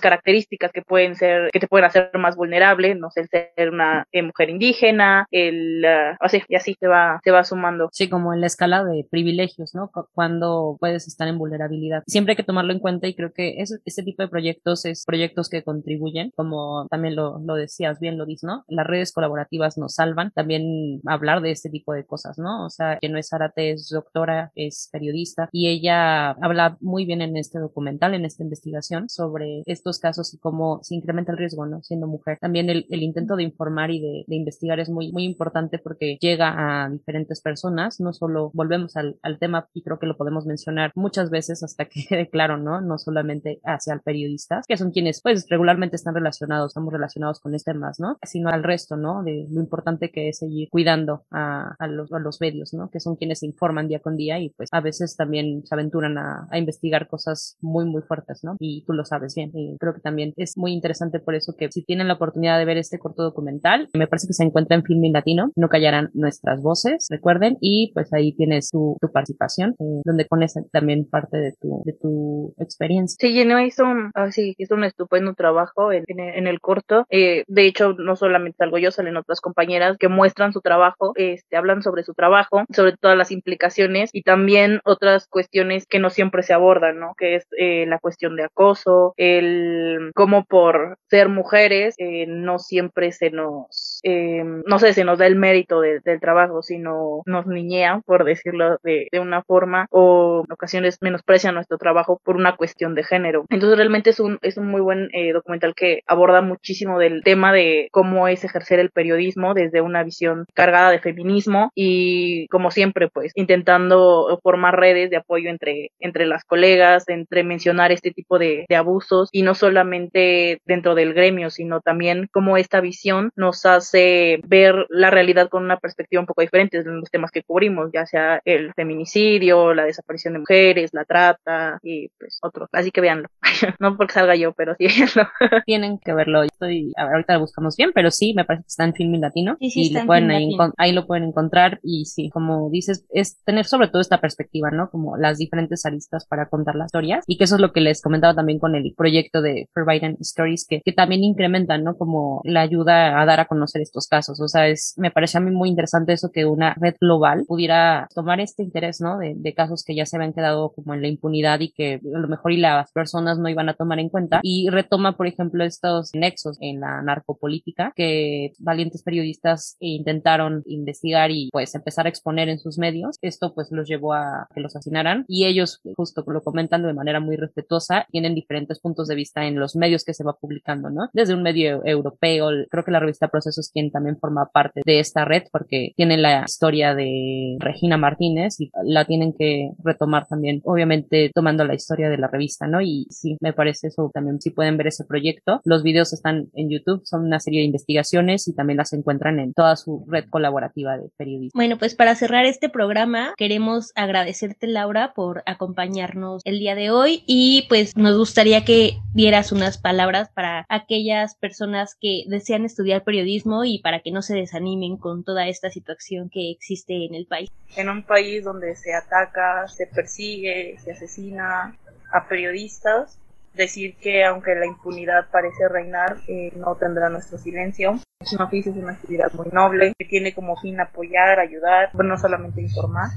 características 0.00 0.70
que 0.70 0.82
pueden 0.82 1.14
ser, 1.14 1.50
que 1.50 1.60
te 1.60 1.66
pueden 1.66 1.86
hacer 1.86 2.10
más 2.14 2.36
vulnerable, 2.36 2.94
no 2.94 3.10
sé, 3.10 3.22
el 3.22 3.28
ser 3.28 3.70
una 3.70 4.06
eh, 4.12 4.22
mujer 4.22 4.50
indígena, 4.50 5.26
el, 5.30 5.84
uh, 5.84 6.16
así, 6.20 6.42
y 6.48 6.56
así 6.56 6.76
se 6.78 6.86
va, 6.86 7.20
se 7.24 7.30
va 7.30 7.42
sumando. 7.42 7.88
Sí, 7.92 8.08
como 8.08 8.34
en 8.34 8.42
la 8.42 8.46
escala 8.46 8.84
de 8.84 9.06
privilegios, 9.10 9.74
¿no? 9.74 9.90
Cuando 10.12 10.76
puedes 10.78 11.08
estar 11.08 11.26
en 11.26 11.38
vulnerabilidad. 11.38 12.02
Siempre 12.06 12.32
hay 12.32 12.36
que 12.36 12.42
tomarlo 12.42 12.72
en 12.72 12.80
cuenta 12.80 13.08
y 13.08 13.14
creo 13.14 13.32
que 13.32 13.62
es, 13.62 13.80
este 13.84 14.02
tipo 14.02 14.22
de 14.22 14.28
proyectos 14.28 14.84
es 14.84 15.04
proyectos 15.06 15.48
que 15.48 15.62
contribuyen, 15.62 16.32
como 16.36 16.86
también 16.90 17.16
lo, 17.16 17.38
lo 17.38 17.54
decías 17.54 17.98
bien, 17.98 18.18
lo 18.18 18.26
¿no? 18.42 18.64
Las 18.68 18.86
redes 18.86 19.12
colaborativas 19.12 19.78
nos 19.78 19.94
salvan. 19.94 20.32
También 20.32 21.00
hablar 21.06 21.40
de 21.40 21.52
este 21.52 21.70
tipo 21.70 21.92
de 21.92 22.04
cosas, 22.04 22.38
¿no? 22.38 22.66
O 22.66 22.70
sea, 22.70 22.98
que 23.00 23.08
no 23.08 23.18
es 23.18 23.32
Arate, 23.32 23.70
es 23.70 23.88
doctora, 23.88 24.50
es 24.54 24.88
periodista 24.92 25.48
y 25.52 25.68
ella 25.68 26.30
habla 26.30 26.76
muy 26.80 27.05
bien 27.06 27.22
en 27.22 27.36
este 27.36 27.58
documental, 27.58 28.14
en 28.14 28.24
esta 28.24 28.42
investigación 28.42 29.08
sobre 29.08 29.62
estos 29.66 29.98
casos 29.98 30.32
y 30.34 30.38
cómo 30.38 30.80
se 30.82 30.94
incrementa 30.94 31.32
el 31.32 31.38
riesgo, 31.38 31.66
¿no? 31.66 31.82
Siendo 31.82 32.06
mujer. 32.06 32.38
También 32.40 32.70
el, 32.70 32.86
el 32.90 33.02
intento 33.02 33.36
de 33.36 33.42
informar 33.42 33.90
y 33.90 34.00
de, 34.00 34.24
de, 34.26 34.36
investigar 34.36 34.80
es 34.80 34.88
muy, 34.88 35.12
muy 35.12 35.24
importante 35.24 35.78
porque 35.78 36.18
llega 36.20 36.54
a 36.84 36.88
diferentes 36.90 37.40
personas, 37.40 38.00
no 38.00 38.12
solo 38.12 38.50
volvemos 38.54 38.96
al, 38.96 39.18
al 39.22 39.38
tema 39.38 39.68
y 39.74 39.82
creo 39.82 39.98
que 39.98 40.06
lo 40.06 40.16
podemos 40.16 40.46
mencionar 40.46 40.92
muchas 40.94 41.30
veces 41.30 41.62
hasta 41.62 41.84
que 41.86 42.04
quede 42.08 42.28
claro, 42.28 42.56
¿no? 42.56 42.80
No 42.80 42.98
solamente 42.98 43.60
hacia 43.64 43.98
periodistas, 43.98 44.66
que 44.66 44.76
son 44.76 44.90
quienes 44.90 45.20
pues 45.22 45.46
regularmente 45.48 45.96
están 45.96 46.14
relacionados, 46.14 46.70
estamos 46.70 46.92
relacionados 46.92 47.40
con 47.40 47.54
este 47.54 47.66
temas, 47.66 48.00
¿no? 48.00 48.18
Sino 48.22 48.48
al 48.48 48.62
resto, 48.62 48.96
¿no? 48.96 49.22
De 49.22 49.46
lo 49.50 49.60
importante 49.60 50.10
que 50.10 50.28
es 50.30 50.38
seguir 50.38 50.68
cuidando 50.70 51.24
a, 51.30 51.74
a, 51.78 51.86
los, 51.88 52.10
a 52.12 52.18
los 52.18 52.40
medios, 52.40 52.72
¿no? 52.72 52.88
Que 52.90 53.00
son 53.00 53.16
quienes 53.16 53.40
se 53.40 53.46
informan 53.46 53.88
día 53.88 53.98
con 53.98 54.16
día 54.16 54.38
y 54.38 54.50
pues 54.50 54.70
a 54.72 54.80
veces 54.80 55.16
también 55.16 55.66
se 55.66 55.74
aventuran 55.74 56.16
a, 56.16 56.48
a 56.50 56.58
investigar 56.58 56.95
cosas 57.06 57.56
muy, 57.60 57.84
muy 57.84 58.02
fuertes, 58.02 58.40
¿no? 58.42 58.56
Y 58.58 58.84
tú 58.86 58.92
lo 58.94 59.04
sabes 59.04 59.34
bien. 59.34 59.50
Y 59.54 59.76
creo 59.78 59.94
que 59.94 60.00
también 60.00 60.32
es 60.36 60.56
muy 60.56 60.72
interesante 60.72 61.20
por 61.20 61.34
eso 61.34 61.54
que 61.58 61.70
si 61.70 61.84
tienen 61.84 62.08
la 62.08 62.14
oportunidad 62.14 62.58
de 62.58 62.64
ver 62.64 62.78
este 62.78 62.98
corto 62.98 63.22
documental, 63.22 63.88
me 63.94 64.06
parece 64.06 64.26
que 64.26 64.32
se 64.32 64.44
encuentra 64.44 64.76
en 64.76 64.84
Filming 64.84 65.12
Latino, 65.12 65.50
no 65.56 65.68
callarán 65.68 66.10
nuestras 66.14 66.62
voces, 66.62 67.06
recuerden, 67.10 67.58
y 67.60 67.92
pues 67.92 68.12
ahí 68.12 68.34
tienes 68.34 68.70
tu, 68.70 68.96
tu 69.00 69.12
participación, 69.12 69.74
eh, 69.78 70.00
donde 70.04 70.24
pones 70.24 70.54
también 70.72 71.06
parte 71.08 71.36
de 71.38 71.52
tu, 71.60 71.82
de 71.84 71.92
tu 72.00 72.54
experiencia. 72.58 73.16
Sí, 73.20 73.32
Gino 73.32 73.60
hizo 73.60 73.84
un, 73.84 74.10
oh, 74.16 74.30
sí, 74.30 74.54
hizo 74.58 74.74
un 74.74 74.84
estupendo 74.84 75.34
trabajo 75.34 75.92
en, 75.92 76.04
en, 76.08 76.20
en 76.20 76.46
el 76.46 76.60
corto. 76.60 77.04
Eh, 77.10 77.44
de 77.48 77.66
hecho, 77.66 77.92
no 77.94 78.16
solamente 78.16 78.56
salgo 78.58 78.78
yo, 78.78 78.90
salen 78.90 79.16
otras 79.16 79.40
compañeras 79.40 79.96
que 79.98 80.08
muestran 80.08 80.52
su 80.52 80.60
trabajo, 80.60 81.12
este, 81.16 81.56
hablan 81.56 81.82
sobre 81.82 82.04
su 82.04 82.14
trabajo, 82.14 82.64
sobre 82.72 82.96
todas 82.96 83.16
las 83.16 83.30
implicaciones 83.30 84.10
y 84.12 84.22
también 84.22 84.80
otras 84.84 85.26
cuestiones 85.28 85.86
que 85.86 85.98
no 85.98 86.10
siempre 86.10 86.42
se 86.42 86.52
abordan, 86.52 86.85
¿no? 86.92 87.14
Que 87.16 87.36
es 87.36 87.46
eh, 87.58 87.86
la 87.86 87.98
cuestión 87.98 88.36
de 88.36 88.44
acoso, 88.44 89.14
el 89.16 90.10
cómo 90.14 90.44
por 90.44 90.98
ser 91.08 91.28
mujeres 91.28 91.94
eh, 91.98 92.26
no 92.26 92.58
siempre 92.58 93.12
se 93.12 93.30
nos, 93.30 94.00
eh, 94.02 94.42
no 94.44 94.78
sé, 94.78 94.92
se 94.92 95.04
nos 95.04 95.18
da 95.18 95.26
el 95.26 95.36
mérito 95.36 95.80
de, 95.80 96.00
del 96.00 96.20
trabajo, 96.20 96.62
sino 96.62 97.22
nos 97.26 97.46
niñean, 97.46 98.02
por 98.02 98.24
decirlo 98.24 98.78
de, 98.82 99.08
de, 99.10 99.20
una 99.20 99.42
forma, 99.42 99.86
o 99.90 100.44
en 100.46 100.52
ocasiones 100.52 100.98
menosprecian 101.00 101.54
nuestro 101.54 101.78
trabajo 101.78 102.20
por 102.24 102.36
una 102.36 102.56
cuestión 102.56 102.94
de 102.94 103.04
género. 103.04 103.44
Entonces 103.50 103.76
realmente 103.76 104.10
es 104.10 104.20
un, 104.20 104.38
es 104.42 104.56
un 104.56 104.68
muy 104.68 104.80
buen 104.80 105.08
documental 105.32 105.74
que 105.74 106.00
aborda 106.06 106.40
muchísimo 106.42 106.98
del 106.98 107.22
tema 107.22 107.52
de 107.52 107.88
cómo 107.90 108.28
es 108.28 108.44
ejercer 108.44 108.78
el 108.78 108.90
periodismo 108.90 109.54
desde 109.54 109.80
una 109.80 110.02
visión 110.02 110.46
cargada 110.54 110.90
de 110.90 111.00
feminismo 111.00 111.70
y 111.74 112.46
como 112.48 112.70
siempre 112.70 113.08
pues 113.08 113.32
intentando 113.34 114.38
formar 114.42 114.78
redes 114.78 115.10
de 115.10 115.16
apoyo 115.16 115.50
entre, 115.50 115.90
entre 116.00 116.26
las 116.26 116.44
colegas, 116.44 116.66
entre 117.08 117.44
mencionar 117.44 117.92
este 117.92 118.10
tipo 118.10 118.38
de, 118.38 118.66
de 118.68 118.76
abusos 118.76 119.28
y 119.32 119.42
no 119.42 119.54
solamente 119.54 120.60
dentro 120.64 120.94
del 120.94 121.14
gremio, 121.14 121.50
sino 121.50 121.80
también 121.80 122.28
cómo 122.32 122.56
esta 122.56 122.80
visión 122.80 123.30
nos 123.36 123.66
hace 123.66 124.40
ver 124.46 124.86
la 124.88 125.10
realidad 125.10 125.48
con 125.48 125.64
una 125.64 125.78
perspectiva 125.78 126.20
un 126.20 126.26
poco 126.26 126.42
diferente 126.42 126.78
en 126.78 127.00
los 127.00 127.10
temas 127.10 127.30
que 127.30 127.42
cubrimos, 127.42 127.90
ya 127.92 128.06
sea 128.06 128.40
el 128.44 128.72
feminicidio, 128.74 129.74
la 129.74 129.84
desaparición 129.84 130.34
de 130.34 130.40
mujeres, 130.40 130.90
la 130.92 131.04
trata 131.04 131.78
y 131.82 132.08
pues 132.18 132.38
otros. 132.42 132.68
Así 132.72 132.90
que 132.90 133.00
véanlo. 133.00 133.28
no 133.80 133.96
porque 133.96 134.14
salga 134.14 134.34
yo, 134.36 134.52
pero 134.52 134.74
sí 134.78 134.86
véanlo. 134.86 135.28
Tienen 135.66 135.98
que 135.98 136.12
verlo. 136.12 136.42
Estoy, 136.42 136.92
ahorita 136.96 137.34
lo 137.34 137.40
buscamos 137.40 137.76
bien, 137.76 137.92
pero 137.94 138.10
sí, 138.10 138.34
me 138.34 138.44
parece 138.44 138.64
que 138.64 138.68
está 138.68 138.84
en 138.84 138.94
Filming 138.94 139.20
Latino. 139.20 139.56
Sí, 139.60 139.70
sí, 139.70 139.80
y 139.90 139.94
lo 139.94 140.06
pueden 140.06 140.30
ahí, 140.30 140.56
ahí, 140.76 140.92
lo 140.92 141.06
pueden 141.06 141.24
encontrar. 141.24 141.80
Y 141.82 142.06
sí, 142.06 142.30
como 142.30 142.70
dices, 142.70 143.06
es 143.10 143.42
tener 143.44 143.64
sobre 143.66 143.88
todo 143.88 144.00
esta 144.00 144.20
perspectiva, 144.20 144.70
¿no? 144.70 144.90
Como 144.90 145.16
las 145.16 145.38
diferentes 145.38 145.84
aristas 145.86 146.26
para 146.26 146.48
contar 146.56 146.76
las 146.76 146.86
historias. 146.86 147.24
Y 147.26 147.36
que 147.36 147.44
eso 147.44 147.56
es 147.56 147.60
lo 147.60 147.72
que 147.72 147.80
les 147.80 148.00
comentaba 148.00 148.34
también 148.34 148.58
con 148.58 148.74
el 148.74 148.94
proyecto 148.96 149.42
de 149.42 149.68
Forbidden 149.74 150.16
Stories, 150.20 150.66
que, 150.66 150.80
que 150.82 150.92
también 150.92 151.22
incrementan, 151.22 151.84
¿no? 151.84 151.96
Como 151.96 152.40
la 152.44 152.62
ayuda 152.62 153.20
a 153.20 153.26
dar 153.26 153.40
a 153.40 153.46
conocer 153.46 153.82
estos 153.82 154.08
casos. 154.08 154.40
O 154.40 154.48
sea, 154.48 154.68
es, 154.68 154.94
me 154.96 155.10
parece 155.10 155.38
a 155.38 155.40
mí 155.40 155.50
muy 155.50 155.68
interesante 155.68 156.12
eso 156.12 156.30
que 156.32 156.46
una 156.46 156.74
red 156.74 156.94
global 157.00 157.44
pudiera 157.46 158.08
tomar 158.14 158.40
este 158.40 158.62
interés, 158.62 159.00
¿no? 159.00 159.18
De, 159.18 159.34
de 159.36 159.54
casos 159.54 159.84
que 159.84 159.94
ya 159.94 160.06
se 160.06 160.16
habían 160.16 160.32
quedado 160.32 160.72
como 160.72 160.94
en 160.94 161.02
la 161.02 161.08
impunidad 161.08 161.60
y 161.60 161.72
que 161.72 161.94
a 161.94 162.18
lo 162.18 162.28
mejor 162.28 162.52
y 162.52 162.58
las 162.58 162.92
personas 162.92 163.38
no 163.38 163.48
iban 163.48 163.68
a 163.68 163.74
tomar 163.74 163.98
en 163.98 164.08
cuenta. 164.08 164.40
Y 164.42 164.68
retoma, 164.70 165.16
por 165.16 165.26
ejemplo, 165.26 165.64
estos 165.64 166.10
nexos 166.14 166.56
en 166.60 166.80
la 166.80 167.02
narcopolítica 167.02 167.92
que 167.94 168.52
valientes 168.58 169.02
periodistas 169.02 169.76
intentaron 169.80 170.62
investigar 170.66 171.30
y 171.30 171.50
pues 171.52 171.74
empezar 171.74 172.06
a 172.06 172.08
exponer 172.08 172.48
en 172.48 172.58
sus 172.58 172.78
medios. 172.78 173.16
Esto 173.22 173.54
pues 173.54 173.68
los 173.70 173.88
llevó 173.88 174.14
a 174.14 174.48
que 174.54 174.60
los 174.60 174.74
asesinaran 174.76 175.24
y 175.28 175.46
ellos 175.46 175.80
justo 175.96 176.24
lo 176.26 176.42
comentan 176.46 176.84
de 176.84 176.94
manera 176.94 177.18
muy 177.18 177.34
respetuosa, 177.34 178.06
tienen 178.12 178.36
diferentes 178.36 178.78
puntos 178.78 179.08
de 179.08 179.16
vista 179.16 179.46
en 179.46 179.58
los 179.58 179.74
medios 179.74 180.04
que 180.04 180.14
se 180.14 180.22
va 180.22 180.34
publicando, 180.34 180.90
¿no? 180.90 181.08
Desde 181.12 181.34
un 181.34 181.42
medio 181.42 181.84
europeo, 181.84 182.50
creo 182.70 182.84
que 182.84 182.92
la 182.92 183.00
revista 183.00 183.26
Procesos 183.26 183.70
quien 183.72 183.90
también 183.90 184.16
forma 184.16 184.46
parte 184.52 184.82
de 184.86 185.00
esta 185.00 185.24
red 185.24 185.42
porque 185.50 185.90
tienen 185.96 186.22
la 186.22 186.44
historia 186.46 186.94
de 186.94 187.56
Regina 187.58 187.96
Martínez 187.96 188.60
y 188.60 188.70
la 188.84 189.04
tienen 189.04 189.32
que 189.36 189.72
retomar 189.82 190.28
también, 190.28 190.60
obviamente 190.64 191.32
tomando 191.34 191.64
la 191.64 191.74
historia 191.74 192.08
de 192.08 192.18
la 192.18 192.28
revista, 192.28 192.68
¿no? 192.68 192.80
Y 192.80 193.08
sí, 193.10 193.36
me 193.40 193.52
parece 193.52 193.88
eso 193.88 194.08
también, 194.14 194.40
si 194.40 194.50
pueden 194.50 194.76
ver 194.76 194.86
ese 194.86 195.04
proyecto. 195.04 195.60
Los 195.64 195.82
videos 195.82 196.12
están 196.12 196.48
en 196.54 196.70
YouTube, 196.70 197.02
son 197.04 197.24
una 197.24 197.40
serie 197.40 197.60
de 197.60 197.66
investigaciones 197.66 198.46
y 198.46 198.54
también 198.54 198.76
las 198.76 198.92
encuentran 198.92 199.40
en 199.40 199.52
toda 199.52 199.74
su 199.74 200.04
red 200.06 200.26
colaborativa 200.30 200.96
de 200.96 201.10
periodistas. 201.16 201.58
Bueno, 201.58 201.76
pues 201.78 201.96
para 201.96 202.14
cerrar 202.14 202.44
este 202.44 202.68
programa, 202.68 203.34
queremos 203.36 203.90
agradecerte, 203.96 204.68
Laura, 204.68 205.12
por 205.14 205.42
acompañarnos 205.46 206.35
el 206.44 206.58
día 206.58 206.74
de 206.74 206.90
hoy 206.90 207.22
y 207.26 207.66
pues 207.68 207.96
nos 207.96 208.16
gustaría 208.16 208.64
que 208.64 208.98
dieras 209.14 209.52
unas 209.52 209.78
palabras 209.78 210.28
para 210.30 210.66
aquellas 210.68 211.34
personas 211.36 211.96
que 212.00 212.24
desean 212.28 212.64
estudiar 212.64 213.04
periodismo 213.04 213.64
y 213.64 213.80
para 213.80 214.00
que 214.00 214.10
no 214.10 214.22
se 214.22 214.34
desanimen 214.34 214.96
con 214.96 215.24
toda 215.24 215.48
esta 215.48 215.70
situación 215.70 216.28
que 216.30 216.50
existe 216.50 217.06
en 217.06 217.14
el 217.14 217.26
país. 217.26 217.50
En 217.76 217.88
un 217.88 218.02
país 218.02 218.44
donde 218.44 218.76
se 218.76 218.94
ataca, 218.94 219.66
se 219.68 219.86
persigue, 219.86 220.76
se 220.78 220.92
asesina 220.92 221.76
a 222.12 222.28
periodistas, 222.28 223.18
decir 223.54 223.96
que 223.96 224.24
aunque 224.24 224.54
la 224.54 224.66
impunidad 224.66 225.26
parece 225.30 225.68
reinar, 225.68 226.18
eh, 226.28 226.52
no 226.56 226.76
tendrá 226.76 227.08
nuestro 227.08 227.38
silencio. 227.38 227.98
Es 228.20 228.38
oficio, 228.38 228.72
es 228.72 228.78
una 228.78 228.92
actividad 228.92 229.32
muy 229.32 229.48
noble, 229.52 229.92
que 229.98 230.04
tiene 230.04 230.34
como 230.34 230.56
fin 230.56 230.80
apoyar, 230.80 231.38
ayudar, 231.38 231.94
no 231.94 232.18
solamente 232.18 232.62
informar, 232.62 233.10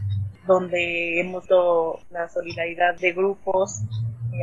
donde 0.50 1.20
hemos 1.20 1.48
dado 1.48 2.00
la 2.10 2.28
solidaridad 2.28 2.98
de 2.98 3.12
grupos 3.12 3.84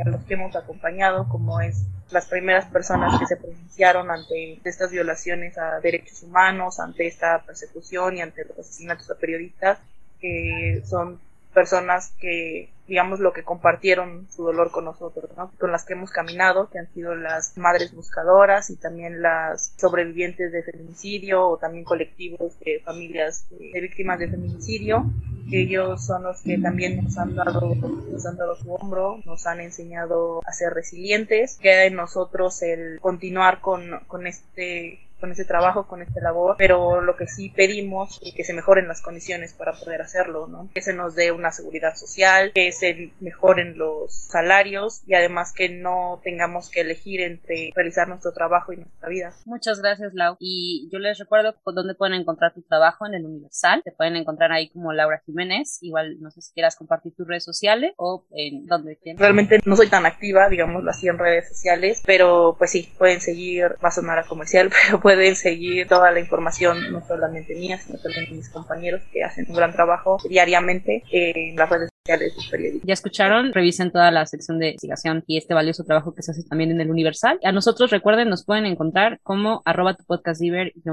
a 0.05 0.09
los 0.09 0.23
que 0.23 0.35
hemos 0.35 0.55
acompañado, 0.55 1.27
como 1.27 1.59
es 1.59 1.83
las 2.11 2.27
primeras 2.27 2.65
personas 2.67 3.19
que 3.19 3.25
se 3.25 3.35
pronunciaron 3.35 4.09
ante 4.09 4.57
estas 4.63 4.89
violaciones 4.89 5.57
a 5.57 5.81
derechos 5.81 6.23
humanos, 6.23 6.79
ante 6.79 7.07
esta 7.07 7.43
persecución 7.43 8.15
y 8.15 8.21
ante 8.21 8.45
los 8.45 8.57
asesinatos 8.57 9.11
a 9.11 9.15
periodistas, 9.15 9.79
que 10.21 10.81
son 10.85 11.19
personas 11.53 12.13
que 12.21 12.69
digamos, 12.87 13.19
lo 13.19 13.33
que 13.33 13.43
compartieron 13.43 14.27
su 14.31 14.43
dolor 14.43 14.71
con 14.71 14.85
nosotros, 14.85 15.29
¿no? 15.35 15.51
Con 15.59 15.71
las 15.71 15.83
que 15.83 15.93
hemos 15.93 16.09
caminado, 16.09 16.69
que 16.69 16.79
han 16.79 16.87
sido 16.93 17.15
las 17.15 17.57
madres 17.57 17.93
buscadoras 17.93 18.69
y 18.69 18.77
también 18.77 19.21
las 19.21 19.73
sobrevivientes 19.75 20.53
de 20.53 20.63
feminicidio 20.63 21.47
o 21.47 21.57
también 21.57 21.83
colectivos 21.83 22.57
de 22.61 22.79
familias 22.79 23.45
de 23.49 23.81
víctimas 23.81 24.19
de 24.19 24.29
feminicidio. 24.29 25.05
Ellos 25.51 26.05
son 26.05 26.23
los 26.23 26.41
que 26.41 26.57
también 26.57 27.03
nos 27.03 27.17
han 27.17 27.35
dado, 27.35 27.75
nos 27.75 28.25
han 28.25 28.37
dado 28.37 28.55
su 28.55 28.73
hombro, 28.73 29.19
nos 29.25 29.45
han 29.47 29.61
enseñado 29.61 30.41
a 30.45 30.51
ser 30.51 30.73
resilientes. 30.73 31.57
Queda 31.61 31.85
en 31.85 31.95
nosotros 31.95 32.61
el 32.61 32.99
continuar 32.99 33.61
con, 33.61 34.01
con 34.07 34.27
este 34.27 35.06
con 35.19 35.31
ese 35.31 35.45
trabajo, 35.45 35.87
con 35.87 36.01
esta 36.01 36.21
labor, 36.21 36.55
pero 36.57 37.01
lo 37.01 37.15
que 37.15 37.27
sí 37.27 37.49
pedimos 37.49 38.19
es 38.21 38.33
que 38.33 38.43
se 38.43 38.53
mejoren 38.53 38.87
las 38.87 39.01
condiciones 39.01 39.53
para 39.53 39.73
poder 39.73 40.01
hacerlo, 40.01 40.47
¿no? 40.47 40.69
Que 40.73 40.81
se 40.81 40.93
nos 40.93 41.15
dé 41.15 41.31
una 41.31 41.51
seguridad 41.51 41.95
social, 41.95 42.51
que 42.53 42.71
se 42.71 43.11
mejoren 43.19 43.77
los 43.77 44.13
salarios 44.13 45.01
y 45.07 45.15
además 45.15 45.53
que 45.53 45.69
no 45.69 46.21
tengamos 46.23 46.69
que 46.69 46.81
elegir 46.81 47.21
entre 47.21 47.71
realizar 47.75 48.07
nuestro 48.07 48.31
trabajo 48.31 48.73
y 48.73 48.77
nuestra 48.77 49.09
vida. 49.09 49.33
Muchas 49.45 49.81
gracias, 49.81 50.13
Lau. 50.13 50.35
Y 50.39 50.89
yo 50.91 50.99
les 50.99 51.17
recuerdo 51.17 51.55
dónde 51.65 51.95
pueden 51.95 52.19
encontrar 52.19 52.53
tu 52.53 52.61
trabajo 52.61 53.05
en 53.05 53.15
el 53.15 53.25
Universal. 53.25 53.81
Te 53.83 53.91
pueden 53.91 54.15
encontrar 54.15 54.51
ahí 54.51 54.69
como 54.69 54.93
Laura 54.93 55.21
Jiménez. 55.25 55.79
Igual 55.81 56.17
no 56.21 56.31
sé 56.31 56.41
si 56.41 56.53
quieras 56.53 56.75
compartir 56.75 57.13
tus 57.15 57.27
redes 57.27 57.43
sociales 57.43 57.93
o 57.97 58.25
en 58.31 58.65
dónde 58.65 58.97
quieras. 58.97 59.19
Realmente 59.19 59.59
no 59.65 59.75
soy 59.75 59.89
tan 59.89 60.05
activa, 60.05 60.49
digámoslo 60.49 60.89
así, 60.89 61.07
en 61.07 61.17
redes 61.17 61.49
sociales, 61.49 62.01
pero 62.05 62.55
pues 62.57 62.71
sí, 62.71 62.93
pueden 62.97 63.21
seguir, 63.21 63.75
va 63.83 63.89
a 63.89 63.91
sonar 63.91 64.19
a 64.19 64.27
comercial, 64.27 64.69
pero 64.85 65.01
pueden 65.07 65.37
seguir 65.37 65.87
toda 65.87 66.11
la 66.11 66.19
información, 66.19 66.91
no 66.91 67.01
solamente 67.07 67.55
mía, 67.55 67.77
sino 67.77 67.97
también 67.97 68.25
de 68.25 68.35
mis 68.35 68.49
compañeros 68.49 69.01
que 69.09 69.23
hacen 69.23 69.45
un 69.47 69.55
gran 69.55 69.71
trabajo 69.71 70.17
diariamente 70.27 71.01
en 71.11 71.55
las 71.55 71.69
redes 71.69 71.89
sociales 72.07 72.47
periodistas. 72.49 72.87
Ya 72.87 72.93
escucharon, 72.93 73.53
revisen 73.53 73.91
toda 73.91 74.11
la 74.11 74.25
sección 74.25 74.59
de 74.59 74.67
investigación 74.69 75.23
y 75.27 75.37
este 75.37 75.53
valioso 75.53 75.83
trabajo 75.83 76.13
que 76.13 76.21
se 76.21 76.31
hace 76.31 76.43
también 76.43 76.71
en 76.71 76.81
el 76.81 76.89
Universal. 76.89 77.39
A 77.43 77.51
nosotros, 77.51 77.91
recuerden, 77.91 78.29
nos 78.29 78.45
pueden 78.45 78.65
encontrar 78.65 79.19
como 79.23 79.61
arroba 79.65 79.95
tu 79.95 80.03
podcast 80.05 80.41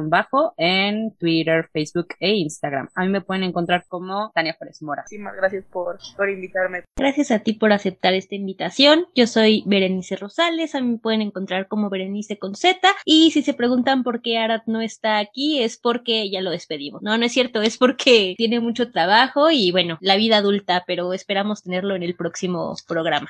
bajo 0.08 0.54
en 0.56 1.14
Twitter, 1.18 1.68
Facebook 1.72 2.08
e 2.18 2.30
Instagram. 2.30 2.88
A 2.94 3.04
mí 3.04 3.10
me 3.10 3.20
pueden 3.20 3.44
encontrar 3.44 3.84
como 3.88 4.30
Tania 4.34 4.56
Pérez 4.58 4.82
Mora. 4.82 5.02
Muchísimas 5.02 5.36
gracias 5.36 5.64
por, 5.70 5.98
por 6.16 6.30
invitarme. 6.30 6.84
Gracias 6.96 7.30
a 7.30 7.40
ti 7.40 7.52
por 7.52 7.72
aceptar 7.72 8.14
esta 8.14 8.34
invitación. 8.34 9.06
Yo 9.14 9.26
soy 9.26 9.62
Berenice 9.66 10.16
Rosales, 10.16 10.74
a 10.74 10.80
mí 10.80 10.92
me 10.92 10.98
pueden 10.98 11.22
encontrar 11.22 11.68
como 11.68 11.90
Berenice 11.90 12.38
con 12.38 12.54
Z. 12.54 12.88
Y 13.04 13.30
si 13.32 13.42
se 13.42 13.54
preguntan 13.54 14.02
por 14.02 14.22
qué 14.22 14.38
Arad 14.38 14.62
no 14.66 14.80
está 14.80 15.18
aquí, 15.18 15.62
es 15.62 15.78
porque 15.78 16.30
ya 16.30 16.40
lo 16.40 16.50
despedimos. 16.50 17.02
No, 17.02 17.16
no 17.18 17.26
es 17.26 17.32
cierto, 17.32 17.62
es 17.62 17.78
porque 17.78 18.34
tiene 18.36 18.60
mucho 18.60 18.90
trabajo 18.90 19.50
y 19.50 19.70
bueno, 19.70 19.98
la 20.00 20.16
vida 20.16 20.38
adulta, 20.38 20.84
esperamos 21.12 21.62
tenerlo 21.62 21.94
en 21.94 22.02
el 22.02 22.16
próximo 22.16 22.74
programa. 22.86 23.28